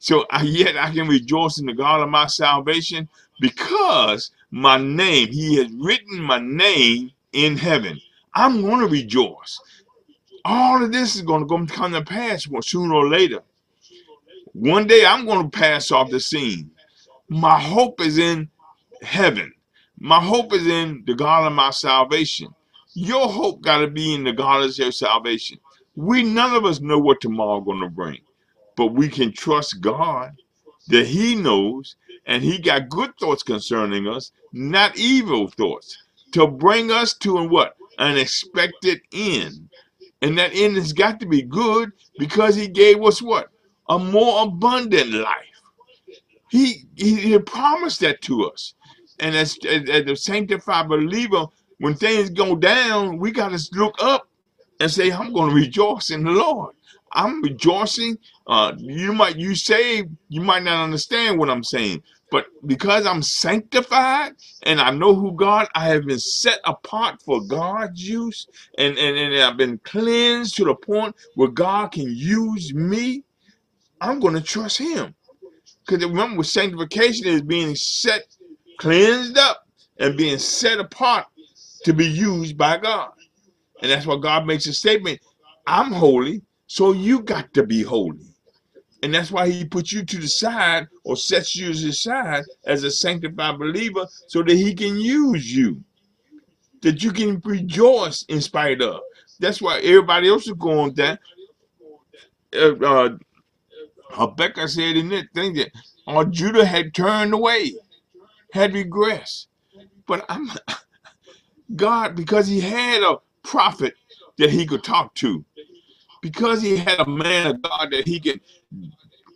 [0.00, 3.08] So I, yet I can rejoice in the God of my salvation
[3.40, 8.00] because my name, He has written my name in heaven.
[8.34, 9.60] I'm going to rejoice.
[10.44, 13.40] All of this is going to come to pass sooner or later.
[14.54, 16.70] One day I'm going to pass off the scene.
[17.28, 18.50] My hope is in
[19.02, 19.52] heaven.
[19.98, 22.54] My hope is in the God of my salvation.
[22.94, 25.58] Your hope got to be in the God of your salvation.
[25.96, 28.18] We none of us know what tomorrow going to bring,
[28.76, 30.32] but we can trust God
[30.88, 35.98] that He knows and He got good thoughts concerning us, not evil thoughts,
[36.32, 39.68] to bring us to an what an expected end.
[40.22, 43.48] And that end has got to be good because He gave us what
[43.88, 45.47] a more abundant life.
[46.50, 48.74] He He, he promised that to us,
[49.20, 51.46] and as, as, as a sanctified believer,
[51.78, 54.28] when things go down, we got to look up
[54.80, 56.74] and say, I'm going to rejoice in the Lord.
[57.12, 58.18] I'm rejoicing.
[58.46, 63.22] Uh, you might you say you might not understand what I'm saying, but because I'm
[63.22, 64.34] sanctified
[64.64, 69.16] and I know who God, I have been set apart for God's use, and, and,
[69.16, 73.24] and I've been cleansed to the point where God can use me.
[74.00, 75.14] I'm going to trust Him.
[75.88, 78.24] Because remember, sanctification is being set,
[78.78, 79.66] cleansed up,
[79.98, 81.24] and being set apart
[81.84, 83.10] to be used by God.
[83.80, 85.18] And that's why God makes a statement
[85.66, 88.26] I'm holy, so you got to be holy.
[89.02, 92.44] And that's why he puts you to the side or sets you to the side
[92.66, 95.82] as a sanctified believer so that he can use you.
[96.82, 99.00] That you can rejoice in spite of.
[99.40, 101.20] That's why everybody else is going that.
[102.54, 103.08] Uh, uh,
[104.10, 105.72] Habakkuk said in that thing that
[106.06, 107.74] all Judah had turned away,
[108.52, 109.46] had regressed.
[110.06, 110.50] But I'm
[111.76, 113.94] God, because he had a prophet
[114.38, 115.44] that he could talk to,
[116.22, 118.40] because he had a man of God that he could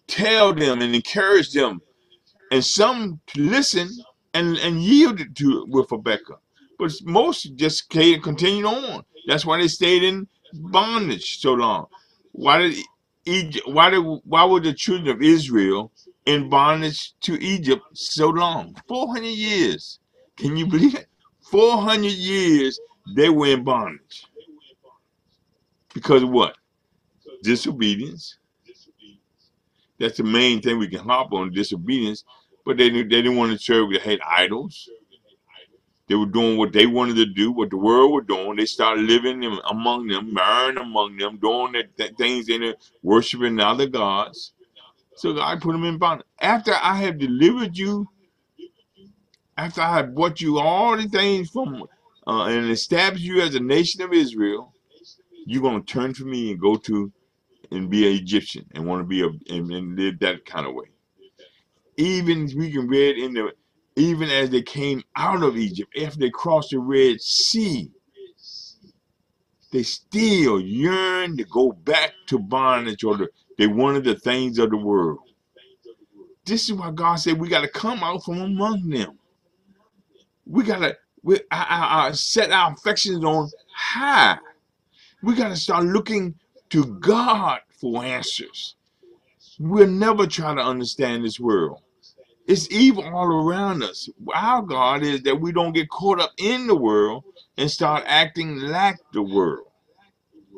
[0.06, 1.80] tell them and encourage them,
[2.50, 3.90] and some listen
[4.34, 6.40] and, and yielded to it with Habakkuk.
[6.78, 9.04] But most just continued on.
[9.26, 11.86] That's why they stayed in bondage so long.
[12.32, 12.76] Why did
[13.24, 15.92] Egypt, why did why were the children of Israel
[16.26, 18.76] in bondage to Egypt so long?
[18.88, 20.00] 400 years.
[20.36, 21.06] Can you believe it?
[21.50, 22.80] 400 years
[23.14, 24.26] they were in bondage.
[25.94, 26.56] Because of what?
[27.42, 28.38] Disobedience.
[29.98, 32.24] That's the main thing we can hop on, disobedience.
[32.64, 34.88] But they, they didn't want to serve, they had idols.
[36.12, 38.56] They were doing what they wanted to do, what the world was doing.
[38.58, 43.58] They started living among them, marrying among them, doing the th things in it, worshiping
[43.58, 44.52] other gods.
[45.16, 46.26] So God put them in bondage.
[46.38, 48.10] After I have delivered you,
[49.56, 51.84] after I have brought you all the things from
[52.26, 54.74] uh, and established you as a nation of Israel,
[55.46, 57.10] you're going to turn from me and go to
[57.70, 60.74] and be an Egyptian and want to be a and, and live that kind of
[60.74, 60.88] way.
[61.96, 63.52] Even we can read in the
[63.96, 67.90] even as they came out of Egypt, after they crossed the Red Sea,
[69.70, 73.28] they still yearned to go back to bondage or the,
[73.58, 75.20] they wanted the things of the world.
[76.44, 79.18] This is why God said we got to come out from among them.
[80.46, 84.38] We got to set our affections on high.
[85.22, 86.34] We got to start looking
[86.70, 88.74] to God for answers.
[89.58, 91.80] We'll never try to understand this world.
[92.46, 94.08] It's evil all around us.
[94.34, 97.24] Our God is that we don't get caught up in the world
[97.56, 99.66] and start acting like the world.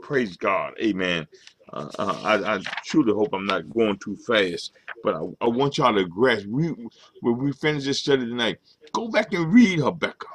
[0.03, 0.75] Praise God.
[0.83, 1.27] Amen.
[1.73, 5.79] Uh, uh, I, I, truly hope I'm not going too fast, but I, I want
[5.79, 6.47] y'all to grasp.
[6.49, 6.75] We
[7.21, 8.59] when we finish this study tonight,
[8.93, 10.29] go back and read Habakkuk,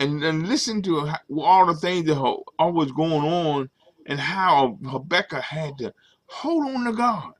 [0.00, 3.70] and then listen to all the things that all was going on,
[4.06, 5.92] and how Habakkuk had to
[6.26, 7.32] hold on to God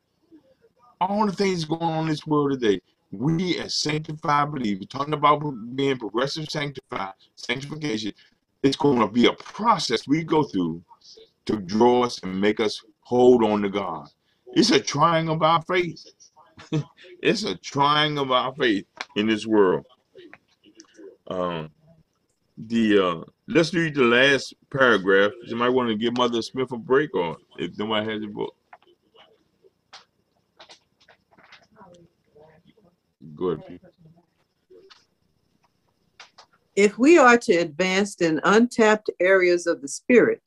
[1.00, 2.80] all the things going on in this world today,
[3.12, 5.40] we as sanctified believers, talking about
[5.74, 8.12] being progressive sanctified, sanctification,
[8.62, 10.82] It's going to be a process we go through
[11.46, 14.08] to draw us and make us hold on to God.
[14.54, 16.04] It's a trying of our faith.
[17.22, 19.86] it's a trying of our faith in this world.
[21.28, 21.70] Um,
[22.56, 25.32] the uh, let's read the last paragraph.
[25.46, 28.54] You might want to give Mother Smith a break, or if nobody has a book,
[33.36, 33.80] go ahead.
[36.74, 40.42] If we are to advance in untapped areas of the Spirit,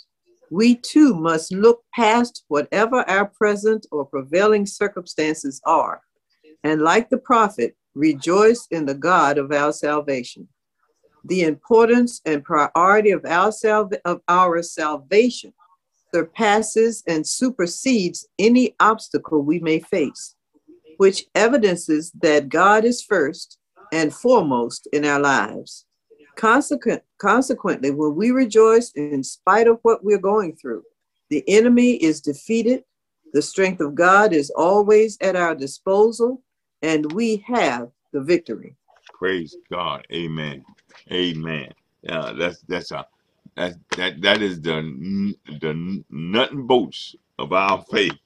[0.52, 6.02] we too must look past whatever our present or prevailing circumstances are,
[6.64, 10.48] and like the prophet, rejoice in the God of our salvation.
[11.26, 15.54] The importance and priority of our, salva- of our salvation
[16.14, 20.36] surpasses and supersedes any obstacle we may face,
[21.00, 23.58] which evidences that God is first
[23.94, 25.86] and foremost in our lives.
[26.36, 30.84] Consequent, consequently, when we rejoice in spite of what we're going through,
[31.30, 32.84] the enemy is defeated,
[33.32, 36.44] the strength of God is always at our disposal,
[36.82, 38.76] and we have the victory.
[39.14, 40.06] Praise God.
[40.12, 40.66] Amen.
[41.14, 41.72] Amen.
[42.02, 43.08] Yeah, that's that's a
[43.56, 48.18] that that that is the the nut and bolts of our faith.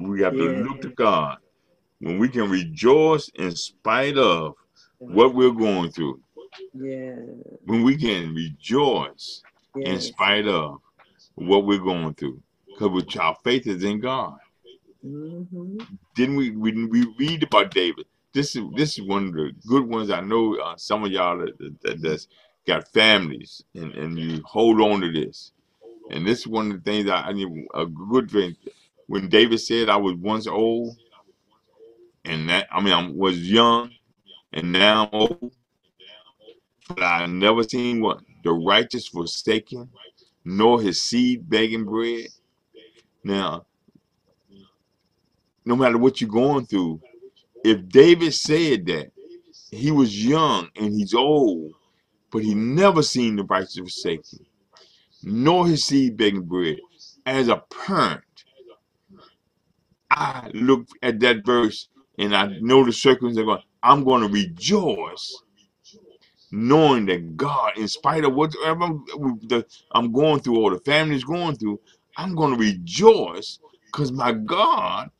[0.00, 1.38] We have to look to God
[2.00, 4.54] when we can rejoice in spite of
[4.98, 6.20] what we're going through.
[6.74, 7.16] Yeah.
[7.64, 9.42] When we can rejoice
[9.74, 10.78] in spite of
[11.34, 14.36] what we're going through, because our faith is in God.
[15.04, 15.86] Mhm.
[16.14, 16.50] Didn't we?
[16.50, 18.06] We we read about David.
[18.34, 20.10] This is this is one of the good ones.
[20.10, 22.26] I know uh, some of y'all that, that that's
[22.66, 25.52] got families and and you hold on to this.
[26.10, 28.56] And this is one of the things I, I need a good thing.
[29.06, 30.96] When David said, "I was once old,
[32.28, 33.92] and that I mean I was young,
[34.52, 35.54] and now I'm old,
[36.88, 39.90] but I never seen what the righteous forsaken,
[40.44, 42.28] nor his seed begging bread."
[43.24, 43.66] Now,
[45.64, 47.00] no matter what you're going through,
[47.64, 49.12] if David said that
[49.70, 51.72] he was young and he's old,
[52.32, 54.46] but he never seen the righteous forsaken,
[55.22, 56.78] nor his seed begging bread.
[57.26, 58.24] As a parent,
[60.10, 61.88] I look at that verse
[62.18, 63.42] and I know the circumstances.
[63.42, 65.42] Are going, I'm going to rejoice,
[66.50, 68.90] knowing that God, in spite of whatever
[69.92, 71.80] I'm, going through or the family's going through,
[72.16, 75.10] I'm going to rejoice because my God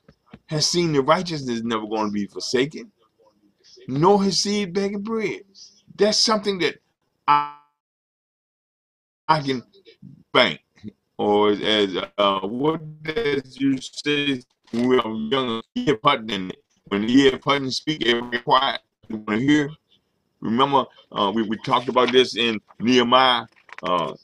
[0.47, 2.91] has seen the righteousness never going to be forsaken,
[3.87, 5.43] nor his seed begging bread.
[5.97, 6.77] That's something that
[7.27, 7.55] I,
[9.29, 9.63] I can
[10.33, 10.61] bank.
[11.19, 15.89] Or as uh, what does you say were young, E.
[15.89, 15.97] F.
[16.89, 17.29] When E.
[17.29, 17.43] F.
[17.45, 18.81] Hutton speak, everybody quiet.
[19.09, 19.71] You want to hear?
[20.41, 23.47] Remember, uh, we, we talked about this in Nehemiah
[23.83, 24.15] uh,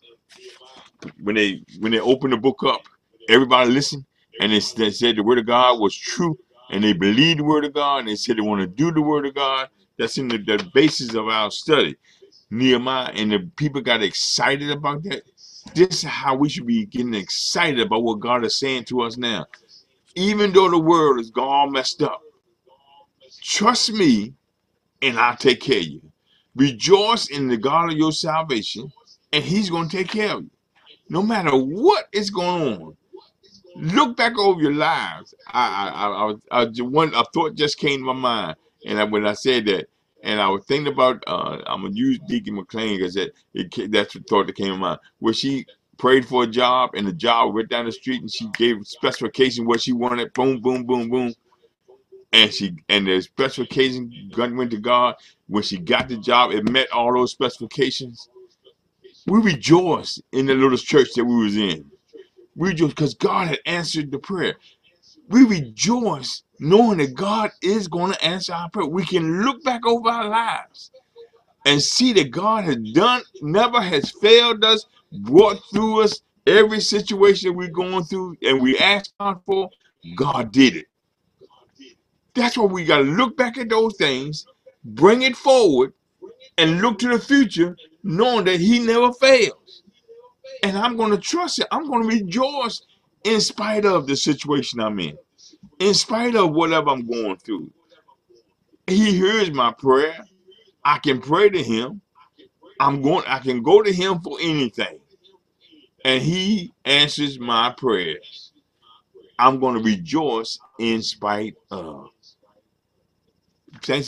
[1.23, 2.83] when they when they opened the book up.
[3.29, 4.05] Everybody listened,
[4.41, 6.39] and they, they said the word of God was true,
[6.71, 9.03] and they believed the word of God, and they said they want to do the
[9.03, 9.69] word of God.
[9.99, 11.97] That's in the, the basis of our study.
[12.51, 15.23] Nehemiah and the people got excited about that.
[15.75, 19.19] This is how we should be getting excited about what God is saying to us
[19.19, 19.47] now.
[20.17, 22.23] Even though the world is all messed up,
[23.45, 24.35] trust me
[25.03, 26.03] and I'll take care of you.
[26.57, 28.93] Rejoice in the God of your salvation,
[29.33, 30.51] and He's going to take care of you.
[31.09, 32.97] No matter what is going on,
[33.77, 35.35] look back over your lives.
[35.49, 35.91] I,
[36.53, 39.35] I, I, I, one a thought just came to my mind, and I, when I
[39.35, 39.89] said that,
[40.23, 43.33] and I was thinking about, uh, I'm gonna use Deacon McLean because that
[43.91, 45.01] that's the thought that came to mind.
[45.21, 45.67] Where she
[45.99, 49.67] prayed for a job, and the job went down the street, and she gave specification
[49.67, 50.33] what she wanted.
[50.35, 51.35] Boom, boom, boom, boom,
[52.35, 55.17] and she and the specification went to God.
[55.49, 58.29] When she got the job, it met all those specifications.
[59.27, 61.91] We rejoiced in the little church that we was in.
[62.57, 64.57] We rejoiced because God had answered the prayer.
[65.29, 68.87] We rejoice knowing that God is going to answer our prayer.
[68.87, 70.93] We can look back over our lives
[71.67, 77.57] and see that God has done, never has failed us, brought through us every situation
[77.57, 79.71] we're going through, and we asked God for.
[80.17, 80.87] God did it.
[82.35, 84.47] That's why we got to look back at those things,
[84.85, 85.93] bring it forward,
[86.59, 89.83] and look to the future, knowing that He never fails.
[90.63, 91.67] And I'm going to trust it.
[91.71, 92.83] I'm going to rejoice
[93.25, 95.19] in spite of the situation I'm in,
[95.79, 97.71] in spite of whatever I'm going through.
[98.87, 100.25] He hears my prayer.
[100.85, 102.03] I can pray to Him.
[102.81, 103.25] I'm going.
[103.27, 104.99] I can go to Him for anything,
[106.05, 108.53] and He answers my prayers.
[109.39, 112.09] I'm going to rejoice in spite of.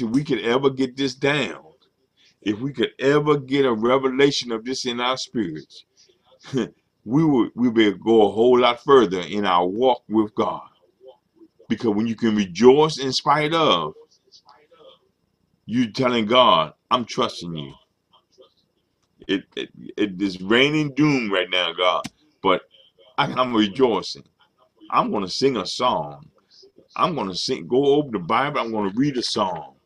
[0.03, 1.64] If we could ever get this down,
[2.43, 5.85] if we could ever get a revelation of this in our spirits,
[6.55, 10.69] we would we would go a whole lot further in our walk with God.
[11.69, 13.95] Because when you can rejoice in spite of,
[15.67, 17.75] you telling God, I'm trusting you.
[19.29, 22.05] It, it it is raining doom right now, God,
[22.43, 22.62] but
[23.19, 24.25] I, I'm rejoicing.
[24.91, 26.31] I'm gonna sing a song.
[26.97, 28.61] I'm gonna sing, go over the Bible.
[28.61, 29.77] I'm gonna read a song.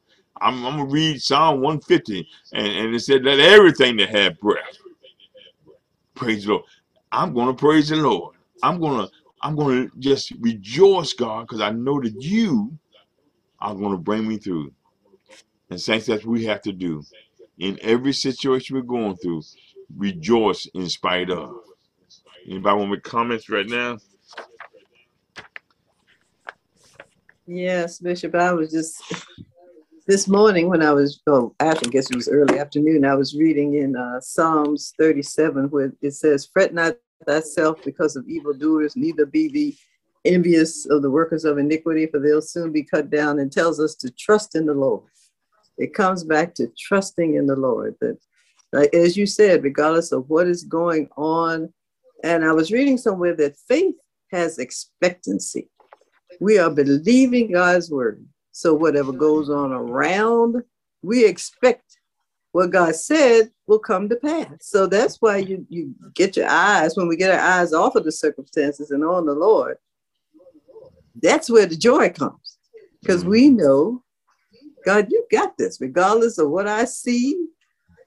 [0.40, 4.78] I'm, I'm gonna read Psalm 150, and, and it said, "Let everything that have breath
[6.14, 6.64] praise the Lord."
[7.12, 8.36] I'm gonna praise the Lord.
[8.62, 9.08] I'm gonna
[9.42, 12.78] I'm gonna just rejoice, God, because I know that you
[13.60, 14.72] are gonna bring me through.
[15.70, 17.02] And saints, that's what we have to do
[17.58, 19.42] in every situation we're going through.
[19.96, 21.54] Rejoice in spite of.
[22.48, 23.98] Anybody want to make comments right now?
[27.46, 28.34] Yes, Bishop.
[28.34, 29.02] I was just
[30.06, 33.74] this morning when I was, oh, I guess it was early afternoon, I was reading
[33.74, 39.48] in uh, Psalms 37 where it says, Fret not thyself because of evildoers, neither be
[39.48, 39.78] thee
[40.24, 43.94] envious of the workers of iniquity, for they'll soon be cut down, and tells us
[43.96, 45.04] to trust in the Lord.
[45.78, 47.94] It comes back to trusting in the Lord.
[48.00, 48.18] That,
[48.72, 51.72] like, as you said, regardless of what is going on,
[52.22, 53.94] and I was reading somewhere that faith
[54.30, 55.70] has expectancy.
[56.40, 58.24] We are believing God's word.
[58.52, 60.62] So whatever goes on around,
[61.02, 61.98] we expect
[62.52, 64.56] what God said will come to pass.
[64.60, 68.04] So that's why you, you get your eyes, when we get our eyes off of
[68.04, 69.76] the circumstances and on the Lord,
[71.22, 72.58] that's where the joy comes.
[73.00, 73.56] Because we mm-hmm.
[73.56, 74.04] know,
[74.84, 77.46] God, you got this, regardless of what I see,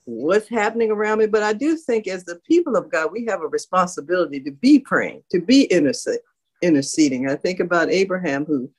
[0.05, 1.27] what's happening around me.
[1.27, 4.79] But I do think as the people of God, we have a responsibility to be
[4.79, 6.19] praying, to be intercede,
[6.64, 7.30] interceding.
[7.30, 8.70] I think about Abraham who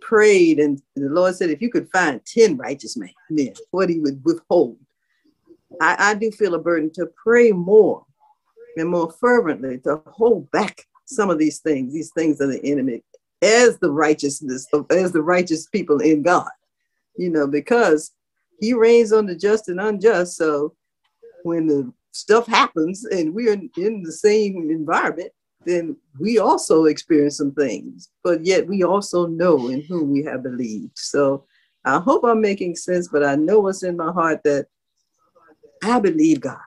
[0.00, 4.22] prayed and the Lord said, if you could find 10 righteous men, what he would
[4.24, 4.78] withhold.
[5.80, 8.04] I, I do feel a burden to pray more
[8.76, 13.02] and more fervently to hold back some of these things, these things of the enemy,
[13.42, 16.50] as the righteousness of as the righteous people in God.
[17.16, 18.12] You know, because
[18.60, 20.36] he rains on the just and unjust.
[20.36, 20.74] So
[21.42, 25.32] when the stuff happens and we're in the same environment,
[25.68, 30.42] then we also experience some things, but yet we also know in whom we have
[30.42, 30.96] believed.
[30.96, 31.44] So
[31.84, 34.66] I hope I'm making sense, but I know what's in my heart that
[35.84, 36.58] I believe God.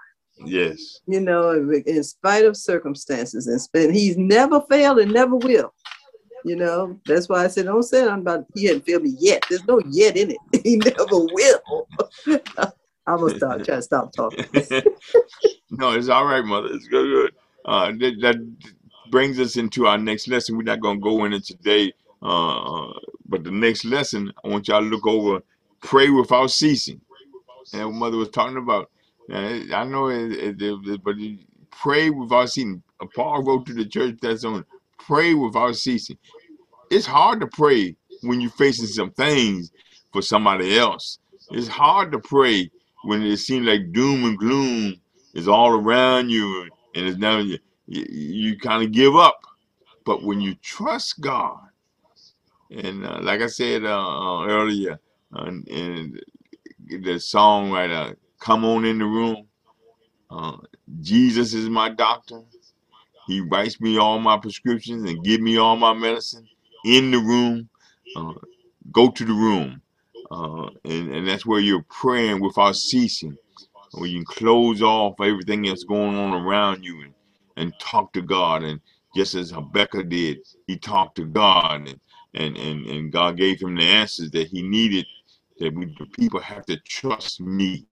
[0.46, 1.00] Yes.
[1.08, 1.52] You know,
[1.86, 5.74] in spite of circumstances, and He's never failed and never will.
[6.44, 9.44] You know, that's why I said, don't say I'm about He hadn't failed me yet.
[9.50, 10.38] There's no yet in it.
[10.64, 11.88] he never will.
[13.08, 14.46] I'm gonna stop trying to stop talking.
[15.72, 16.70] no, it's all right, mother.
[16.72, 17.06] It's good.
[17.08, 17.32] good.
[17.66, 18.36] Uh, that, that
[19.12, 20.58] brings us into our next lesson.
[20.58, 22.92] We're not going to go in it today, uh,
[23.28, 25.44] but the next lesson, I want y'all to look over
[25.82, 27.02] pray without ceasing.
[27.74, 28.90] And what mother was talking about.
[29.32, 31.16] I know it, it, it, but
[31.72, 32.84] pray without ceasing.
[33.16, 34.66] Paul wrote to the church that's on
[35.00, 36.18] pray without ceasing.
[36.90, 39.72] It's hard to pray when you're facing some things
[40.12, 41.20] for somebody else.
[41.50, 42.70] It's hard to pray
[43.04, 44.96] when it seems like doom and gloom
[45.34, 47.58] is all around you and it's now you,
[47.92, 49.40] you, you kind of give up.
[50.06, 51.60] But when you trust God,
[52.72, 55.00] and uh, like I said uh, uh earlier,
[55.36, 56.20] uh, and
[56.88, 59.48] the songwriter, "Come on in the room."
[60.30, 60.58] Uh,
[61.02, 62.42] Jesus is my doctor.
[63.28, 66.48] He writes me all my prescriptions and give me all my medicine
[66.86, 67.70] in the room.
[68.16, 68.34] Uh,
[68.92, 69.82] go to the room,
[70.32, 73.38] uh, and and that's where you're praying without ceasing.
[73.94, 77.14] Where you close off everything that's going on around you and,
[77.62, 78.64] and talk to God.
[78.64, 78.82] And
[79.16, 82.02] just as Habakkuk did, he talked to God and,
[82.36, 85.08] and, and, and God gave him the answers that he needed.
[85.60, 87.88] That we the people have to trust me.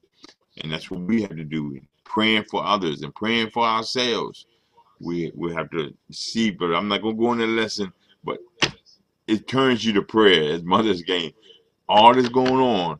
[0.62, 1.80] And that's what we have to do.
[2.06, 4.48] Praying for others and praying for ourselves.
[5.02, 7.94] We we have to see, but I'm not gonna go in the lesson,
[8.24, 8.40] but
[9.28, 11.34] it turns you to prayer as mother's game.
[11.90, 13.00] All that's going on,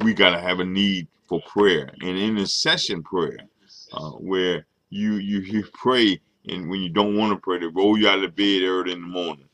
[0.00, 3.38] we gotta have a need for prayer and intercession prayer,
[3.92, 4.66] uh, where
[5.00, 8.34] you, you pray and when you don't want to pray, they roll you out of
[8.34, 9.48] bed early in the morning,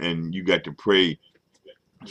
[0.00, 1.18] and you got to pray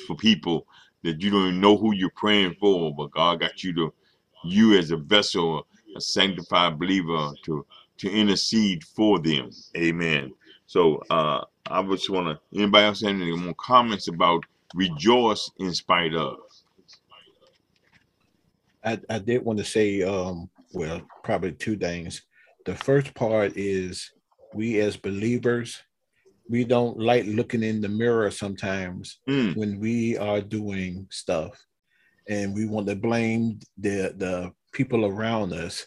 [0.08, 0.66] for people
[1.04, 3.94] that you don't even know who you're praying for, but God got you to
[4.46, 7.66] you as a vessel, a sanctified believer, to
[7.98, 9.50] to intercede for them.
[9.78, 10.34] Amen.
[10.66, 15.74] So uh, I just want to anybody else have any more comments about rejoice in
[15.74, 16.38] spite of.
[18.84, 22.24] I, I did want to say, um, well, probably two things.
[22.66, 24.12] The first part is
[24.54, 25.82] we as believers,
[26.50, 29.56] we don't like looking in the mirror sometimes Mm.
[29.56, 31.54] when we are doing stuff.
[32.30, 35.86] and we want to blame the the people around us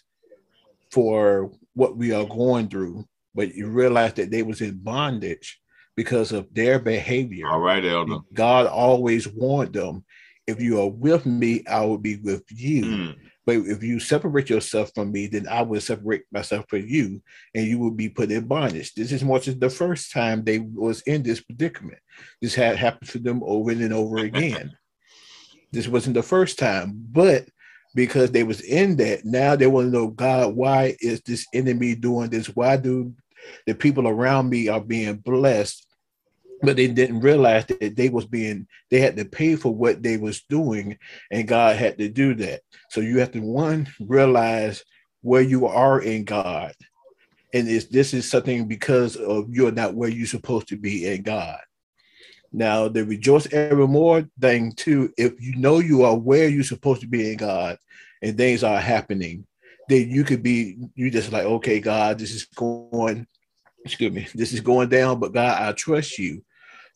[0.93, 3.05] for what we are going through
[3.35, 5.59] but you realize that they was in bondage
[5.97, 8.19] because of their behavior All right, Elder.
[8.35, 10.05] god always warned them
[10.47, 13.15] if you are with me i will be with you Mm.
[13.47, 17.23] But if you separate yourself from me, then I will separate myself from you,
[17.55, 18.93] and you will be put in bondage.
[18.95, 22.01] This is much as the first time they was in this predicament.
[22.43, 24.77] This had happened to them over and over again.
[25.73, 27.47] this wasn't the first time, but
[27.95, 31.95] because they was in that, now they want to know, God, why is this enemy
[31.95, 32.49] doing this?
[32.49, 33.15] Why do
[33.65, 35.86] the people around me are being blessed?
[36.63, 40.17] But they didn't realize that they was being, they had to pay for what they
[40.17, 40.99] was doing,
[41.31, 42.63] and God had to do that.
[42.91, 44.83] So you have to one realize
[45.21, 46.73] where you are in God,
[47.53, 51.23] and is this is something because of you're not where you're supposed to be in
[51.23, 51.61] God.
[52.53, 55.13] Now the rejoice evermore thing too.
[55.19, 57.77] If you know you are where you're supposed to be in God,
[58.23, 59.47] and things are happening,
[59.89, 63.27] then you could be you just like okay, God, this is going.
[63.85, 66.43] Excuse me, this is going down, but God, I trust you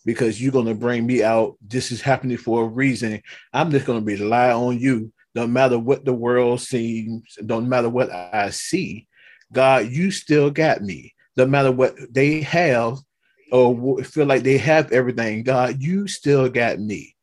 [0.05, 1.57] because you're going to bring me out.
[1.67, 3.23] This is happening for a reason.
[3.53, 7.89] I'm just going to rely on you no matter what the world seems, no matter
[7.89, 9.07] what I see,
[9.53, 11.15] God, you still got me.
[11.37, 12.99] No matter what they have
[13.53, 17.15] or feel like they have everything, God, you still got me.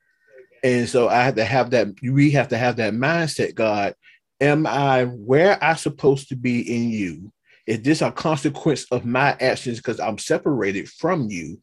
[0.64, 3.96] And so I have to have that, we have to have that mindset, God.
[4.40, 7.32] Am I where I supposed to be in you?
[7.68, 11.60] Is this a consequence of my actions because I'm separated from you?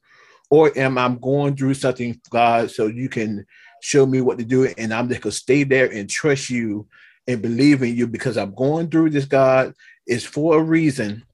[0.50, 3.46] Or am I going through something, God, so you can
[3.80, 6.86] show me what to do, and I'm just gonna stay there and trust you
[7.26, 9.74] and believe in you because I'm going through this, God.
[10.06, 11.24] It's for a reason,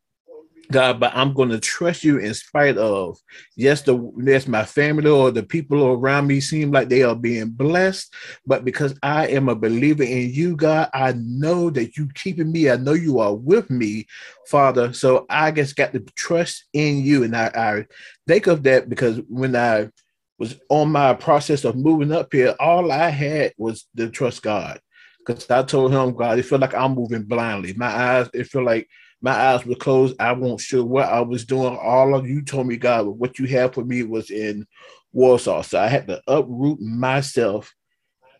[0.70, 3.18] God, but I'm gonna trust you in spite of
[3.56, 7.50] yes, the yes, my family or the people around me seem like they are being
[7.50, 8.14] blessed,
[8.46, 12.70] but because I am a believer in you, God, I know that you keeping me,
[12.70, 14.06] I know you are with me,
[14.46, 14.92] Father.
[14.92, 17.24] So I just got to trust in you.
[17.24, 17.86] And I, I
[18.26, 19.90] think of that because when I
[20.38, 24.80] was on my process of moving up here, all I had was to trust God.
[25.18, 27.74] Because I told him, God, it felt like I'm moving blindly.
[27.74, 28.88] My eyes, it felt like
[29.22, 30.16] my eyes were closed.
[30.20, 31.76] I wasn't sure what I was doing.
[31.76, 34.66] All of you told me, God, what you had for me was in
[35.12, 35.62] Warsaw.
[35.62, 37.74] So I had to uproot myself,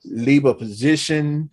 [0.04, 1.50] leave a position,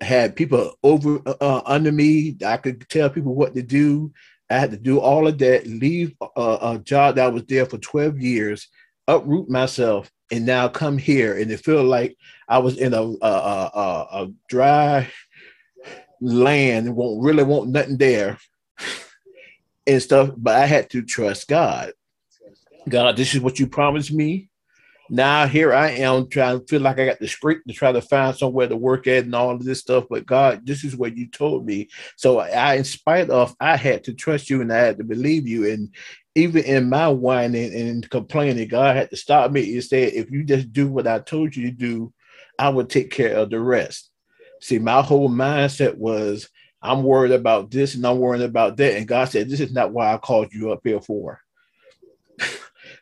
[0.00, 2.36] had people over uh, under me.
[2.46, 4.12] I could tell people what to do.
[4.50, 7.76] I had to do all of that, leave a, a job that was there for
[7.78, 8.68] 12 years,
[9.06, 11.36] uproot myself, and now come here.
[11.36, 12.16] And it felt like
[12.48, 15.10] I was in a, a, a, a, dry
[16.20, 18.38] land and won't really want nothing there
[19.86, 20.30] and stuff.
[20.36, 21.92] But I had to trust God.
[22.88, 24.48] God, this is what you promised me.
[25.10, 28.02] Now here I am trying to feel like I got the scrape to try to
[28.02, 30.04] find somewhere to work at and all of this stuff.
[30.10, 31.88] But God, this is what you told me.
[32.16, 35.48] So I, in spite of, I had to trust you and I had to believe
[35.48, 35.70] you.
[35.70, 35.94] And
[36.34, 40.44] even in my whining and complaining, God had to stop me and say, if you
[40.44, 42.12] just do what I told you to do,
[42.58, 44.10] I would take care of the rest.
[44.60, 46.50] See, my whole mindset was
[46.80, 48.96] I'm worried about this and I'm worried about that.
[48.96, 51.40] And God said, This is not why I called you up here for.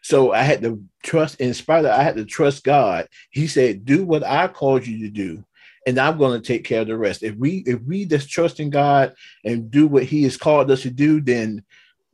[0.02, 3.08] so I had to trust, in spite of I had to trust God.
[3.30, 5.44] He said, Do what I called you to do.
[5.86, 7.22] And I'm going to take care of the rest.
[7.22, 9.14] If we if we just trust in God
[9.44, 11.62] and do what He has called us to do, then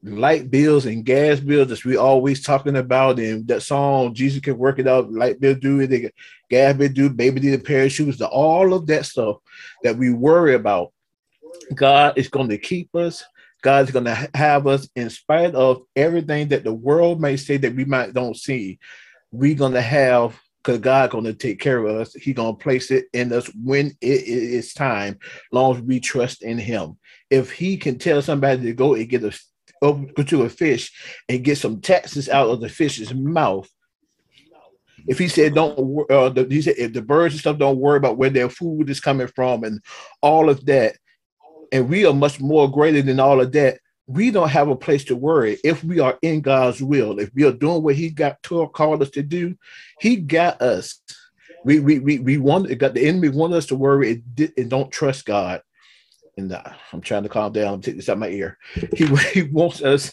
[0.02, 4.58] light bills and gas bills that we always talking about and that song Jesus can
[4.58, 6.14] work it out, light bill do it,
[6.50, 9.36] gas bill do, baby need a pair of shoes, the, all of that stuff
[9.84, 10.91] that we worry about.
[11.76, 13.24] God is going to keep us.
[13.62, 17.56] God is going to have us in spite of everything that the world may say
[17.58, 18.78] that we might don't see.
[19.30, 22.14] We're going to have because God going to take care of us.
[22.14, 25.18] He's going to place it in us when it is time,
[25.50, 26.98] long as we trust in Him.
[27.30, 29.32] If He can tell somebody to go and get a
[29.82, 30.92] go to a fish
[31.28, 33.68] and get some taxes out of the fish's mouth.
[35.08, 38.16] If he said don't, uh, he said if the birds and stuff don't worry about
[38.16, 39.80] where their food is coming from and
[40.20, 40.96] all of that,
[41.72, 43.78] and we are much more greater than all of that.
[44.06, 47.18] We don't have a place to worry if we are in God's will.
[47.18, 49.56] If we are doing what He got to called us to do,
[50.00, 51.00] He got us.
[51.64, 54.90] We we we, we want got the enemy want us to worry and, and don't
[54.92, 55.62] trust God
[56.36, 56.62] and uh,
[56.92, 57.74] I'm trying to calm down.
[57.74, 58.58] I'm taking this out my ear.
[58.94, 60.12] He, he wants us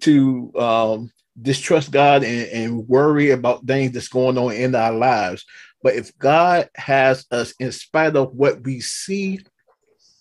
[0.00, 5.44] to um, distrust God and, and worry about things that's going on in our lives.
[5.82, 9.40] But if God has us, in spite of what we see,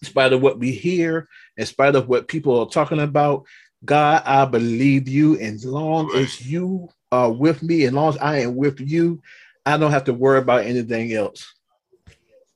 [0.02, 1.28] in spite of what we hear,
[1.58, 3.46] in spite of what people are talking about,
[3.86, 5.38] God, I believe you.
[5.40, 9.22] And as long as you are with me, as long as I am with you,
[9.66, 11.54] I don't have to worry about anything else.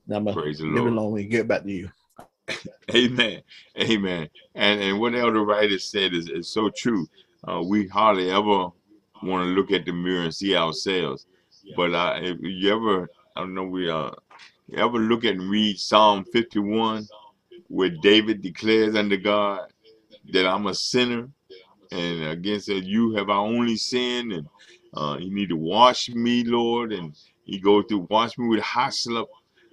[0.08, 1.90] Now I'm gonna live alone and get back to you.
[2.94, 3.42] Amen.
[3.80, 4.30] Amen.
[4.56, 7.08] And and what Elder Wright has said is, is so true.
[7.48, 8.70] Uh, we hardly ever
[9.22, 11.26] want to look at the mirror and see ourselves.
[11.78, 14.12] But uh, if you ever, I don't know, we uh,
[14.76, 17.08] ever look at and read Psalm 51,
[17.74, 19.62] where David declares unto God
[20.34, 21.30] that I'm a sinner,
[21.92, 24.48] and against that you have I only sinned, and
[24.96, 27.16] uh, you need to wash me, Lord, and
[27.46, 29.30] he goes through wash me with hyssop,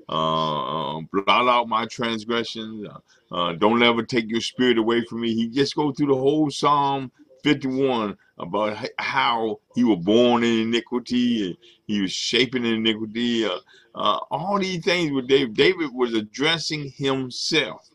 [0.08, 5.22] uh, uh, blot out my transgressions, uh, uh, don't ever take your spirit away from
[5.22, 5.34] me.
[5.34, 7.12] He just goes through the whole Psalm
[7.44, 13.46] 51 about how he was born in iniquity and he was shaping in iniquity.
[13.46, 13.58] Uh,
[13.94, 15.54] uh, all these things with David.
[15.56, 17.89] David was addressing himself.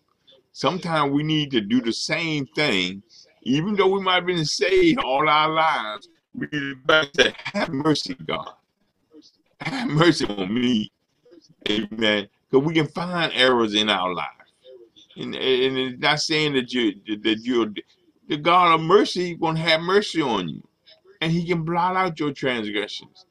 [0.56, 3.04] Sometimes we need to do the same thing,
[3.44, 6.08] even though we might have been saved all our lives.
[6.34, 8.54] We need to say, have mercy, God.
[9.60, 10.94] Have mercy on me.
[11.70, 12.30] Amen.
[12.50, 14.28] Because we can find errors in our life.
[15.18, 17.74] And, and it's not saying that you that you're
[18.30, 20.66] the God of mercy gonna have mercy on you.
[21.20, 23.26] And he can blot out your transgressions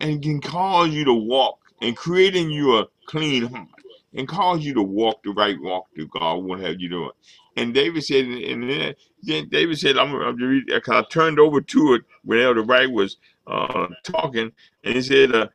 [0.00, 3.68] and can cause you to walk and create in you a clean heart
[4.14, 7.10] and cause you to walk the right walk that God will have you do.
[7.56, 11.60] And David said, and then then David said, I'm, to read because I turned over
[11.60, 14.52] to it when Elder Wright was uh, talking,
[14.84, 15.48] and he said, uh,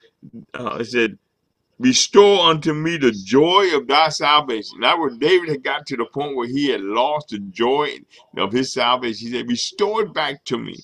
[0.53, 1.18] uh, it said,
[1.80, 4.80] Restore unto me the joy of thy salvation.
[4.82, 7.99] Now, where David had got to the point where he had lost the joy
[8.38, 10.78] of his salvation, he said, Restore it back to me,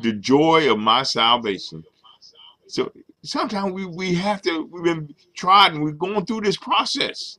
[0.00, 1.84] the joy of my salvation.
[2.68, 2.92] So
[3.24, 7.38] sometimes we, we have to, we've been tried and we're going through this process.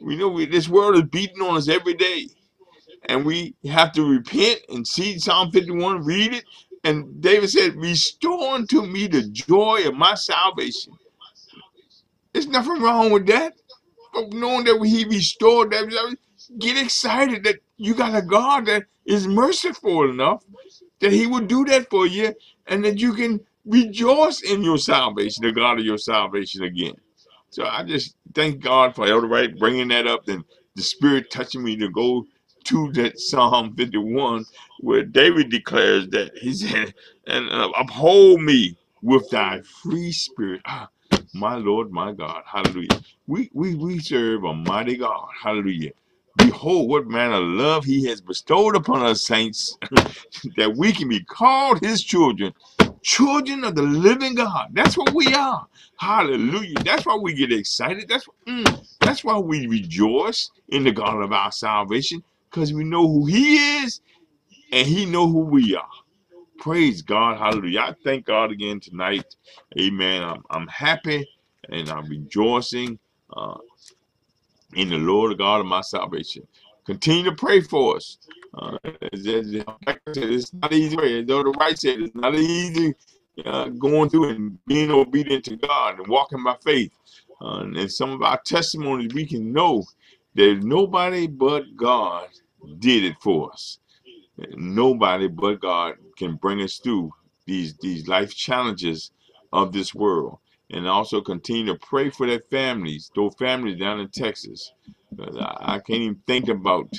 [0.00, 2.28] We know we, this world is beating on us every day.
[3.06, 6.44] And we have to repent and see Psalm 51, read it.
[6.84, 10.94] And David said, Restore unto me the joy of my salvation.
[12.32, 13.54] There's nothing wrong with that.
[14.12, 16.16] But knowing that he restored that,
[16.58, 20.44] get excited that you got a God that is merciful enough
[21.00, 22.34] that he will do that for you
[22.66, 26.94] and that you can rejoice in your salvation, the God of your salvation again.
[27.50, 30.44] So I just thank God for Elder Wright bringing that up and
[30.76, 32.26] the Spirit touching me to go
[32.66, 34.44] to that Psalm 51
[34.80, 36.94] where David declares that he said,
[37.26, 40.62] and uh, uphold me with thy free spirit.
[40.66, 40.88] Ah,
[41.34, 42.42] my Lord, my God.
[42.46, 43.00] Hallelujah.
[43.26, 45.28] We, we, we serve a mighty God.
[45.42, 45.92] Hallelujah.
[46.36, 49.76] Behold, what manner of love he has bestowed upon us, saints,
[50.56, 52.52] that we can be called his children,
[53.02, 54.68] children of the living God.
[54.72, 55.66] That's what we are.
[55.98, 56.76] Hallelujah.
[56.84, 58.08] That's why we get excited.
[58.08, 63.06] That's mm, that's why we rejoice in the God of our salvation, because we know
[63.08, 64.00] who he is
[64.72, 65.88] and he know who we are.
[66.58, 67.38] Praise God.
[67.38, 67.80] Hallelujah.
[67.80, 69.36] I thank God again tonight.
[69.80, 70.22] Amen.
[70.22, 71.28] I'm, I'm happy
[71.70, 72.98] and I'm rejoicing
[73.36, 73.58] uh,
[74.74, 76.46] in the Lord God of my salvation.
[76.86, 78.18] Continue to pray for us.
[78.54, 78.78] Uh,
[79.12, 81.24] as- like I said, it's not easy.
[81.24, 81.44] though.
[81.44, 82.94] The right said, it's not easy
[83.46, 86.92] uh, going through and being obedient to God and walking by faith.
[87.40, 89.84] Uh, and some of our testimonies, we can know
[90.36, 92.28] that nobody but God
[92.80, 93.78] did it for us.
[94.56, 97.12] Nobody but God can bring us through
[97.46, 99.12] these these life challenges
[99.52, 100.38] of this world.
[100.70, 104.72] And also continue to pray for their families, those families down in Texas.
[105.20, 106.90] I, I can't even think about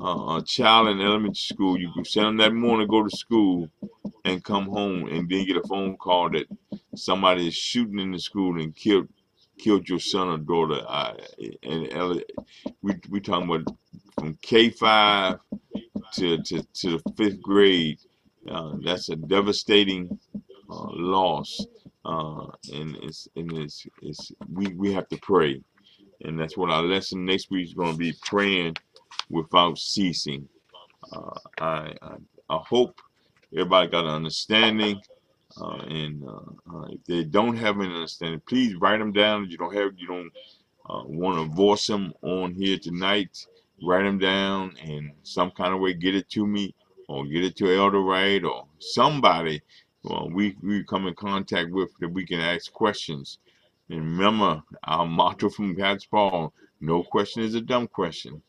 [0.00, 1.78] uh, a child in elementary school.
[1.78, 3.68] You can send them that morning, go to school,
[4.24, 6.46] and come home, and then get a phone call that
[6.94, 9.08] somebody is shooting in the school and killed
[9.58, 10.84] killed your son or daughter.
[10.88, 11.14] I,
[11.62, 12.22] and
[12.82, 13.76] we we talking about
[14.14, 15.38] from K five
[16.14, 17.98] to, to, to the fifth grade.
[18.48, 20.18] Uh, that's a devastating
[20.70, 21.66] uh, loss,
[22.04, 25.60] uh, and it's and it's, it's we, we have to pray,
[26.24, 28.76] and that's what our lesson next week is going to be praying
[29.30, 30.48] without ceasing.
[31.12, 32.14] Uh, I, I
[32.48, 33.00] I hope
[33.52, 35.00] everybody got an understanding,
[35.60, 39.44] uh, and uh, uh, if they don't have an understanding, please write them down.
[39.44, 40.32] If you don't have you don't
[40.88, 43.46] uh, want to voice them on here tonight,
[43.82, 46.74] write them down and some kind of way get it to me
[47.08, 49.62] or get it to Elder Wright or somebody
[50.06, 53.38] well, we, we come in contact with that we can ask questions.
[53.90, 58.42] And remember our motto from God's Paul, no question is a dumb question.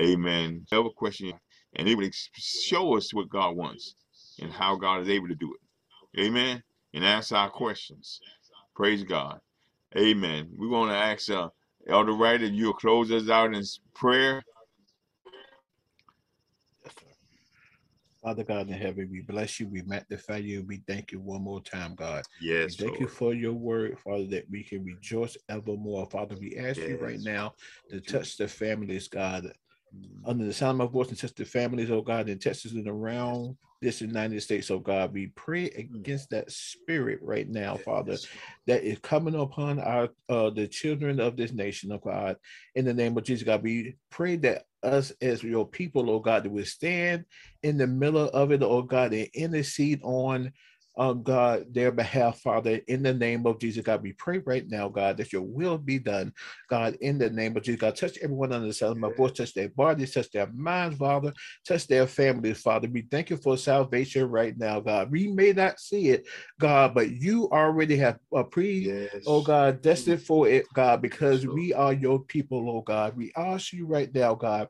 [0.00, 0.66] Amen.
[0.70, 1.32] Have a question
[1.76, 3.96] and it would show us what God wants
[4.40, 6.20] and how God is able to do it.
[6.20, 6.62] Amen.
[6.92, 8.20] And answer our questions.
[8.76, 9.40] Praise God.
[9.96, 10.48] Amen.
[10.56, 11.48] We're going to ask uh,
[11.88, 13.64] Elder Wright if you'll close us out in
[13.94, 14.42] prayer.
[16.84, 17.06] Yes, sir.
[18.24, 21.60] Father God in heaven, we bless you, we magnify you, we thank you one more
[21.60, 22.24] time, God.
[22.40, 23.00] Yes, Thank Lord.
[23.02, 26.06] you for your word, Father, that we can rejoice evermore.
[26.06, 27.52] Father, we ask you right now
[27.90, 29.52] to touch the families, God,
[29.94, 30.22] Mm.
[30.24, 32.88] under the sound of my voice and touch the families, oh God, in Texas and
[32.88, 35.12] around this United States, oh God.
[35.12, 38.16] We pray against that spirit right now, Father,
[38.66, 42.36] that is coming upon our uh the children of this nation, oh God.
[42.74, 46.44] In the name of Jesus, God, we pray that us as your people, oh God,
[46.44, 47.24] to withstand
[47.62, 50.52] in the middle of it, oh God, and intercede on
[50.96, 54.88] um, God, their behalf, Father, in the name of Jesus, God, we pray right now,
[54.88, 56.32] God, that your will be done,
[56.68, 59.32] God, in the name of Jesus, God, touch everyone under the sound of my voice,
[59.32, 61.32] touch their bodies, touch their minds, Father,
[61.66, 62.88] touch their families, Father.
[62.88, 65.10] We thank you for salvation right now, God.
[65.10, 66.26] We may not see it,
[66.60, 69.24] God, but you already have a pre, Yes.
[69.26, 73.16] oh God, destined for it, God, because we are your people, oh God.
[73.16, 74.68] We ask you right now, God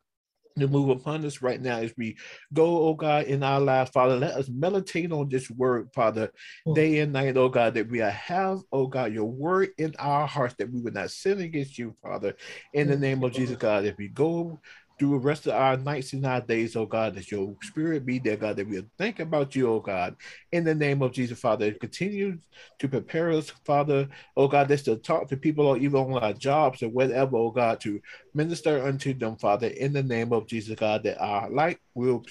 [0.59, 2.17] to move upon us right now as we
[2.53, 4.17] go, oh God, in our lives, Father.
[4.17, 6.31] Let us meditate on this word, Father,
[6.67, 6.75] Mm.
[6.75, 10.55] day and night, oh God, that we have, oh God, your word in our hearts,
[10.59, 12.37] that we would not sin against you, Father.
[12.73, 14.61] In the name of Jesus, God, if we go
[14.99, 18.19] through the rest of our nights and our days, oh God, that your spirit be
[18.19, 20.17] there, God, that we'll think about you, oh God,
[20.53, 21.73] in the name of Jesus, Father.
[21.73, 22.39] Continue
[22.79, 26.33] to prepare us, Father, oh God, that's to talk to people or even on our
[26.33, 28.01] jobs or whatever, oh God, to
[28.35, 32.25] minister unto them, Father, in the name of Jesus, God, that our light will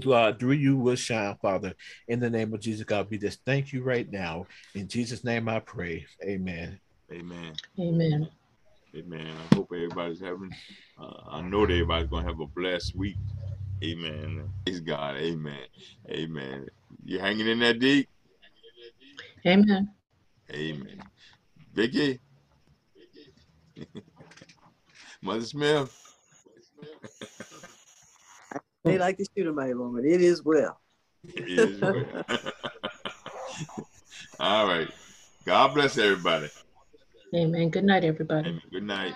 [0.00, 1.74] God, through you will shine, Father.
[2.08, 4.46] In the name of Jesus, God, we just thank you right now.
[4.74, 6.06] In Jesus' name I pray.
[6.24, 6.80] Amen.
[7.12, 7.54] Amen.
[7.78, 8.28] Amen.
[8.94, 9.26] Amen.
[9.26, 10.50] I hope everybody's having,
[11.00, 13.16] uh, I know that everybody's going to have a blessed week.
[13.82, 14.50] Amen.
[14.66, 15.16] Praise God.
[15.16, 15.64] Amen.
[16.10, 16.66] Amen.
[17.04, 18.08] You hanging in that deep?
[19.46, 19.90] Amen.
[20.52, 21.02] Amen.
[21.72, 22.20] Vicky?
[25.22, 25.90] Mother Smith?
[28.84, 30.04] They like to shoot him, woman.
[30.04, 30.80] It is well.
[31.24, 32.24] It is well.
[34.40, 34.88] All right.
[35.46, 36.50] God bless everybody.
[37.34, 37.70] Amen.
[37.70, 38.50] Good night, everybody.
[38.50, 38.62] Amen.
[38.72, 39.14] Good night.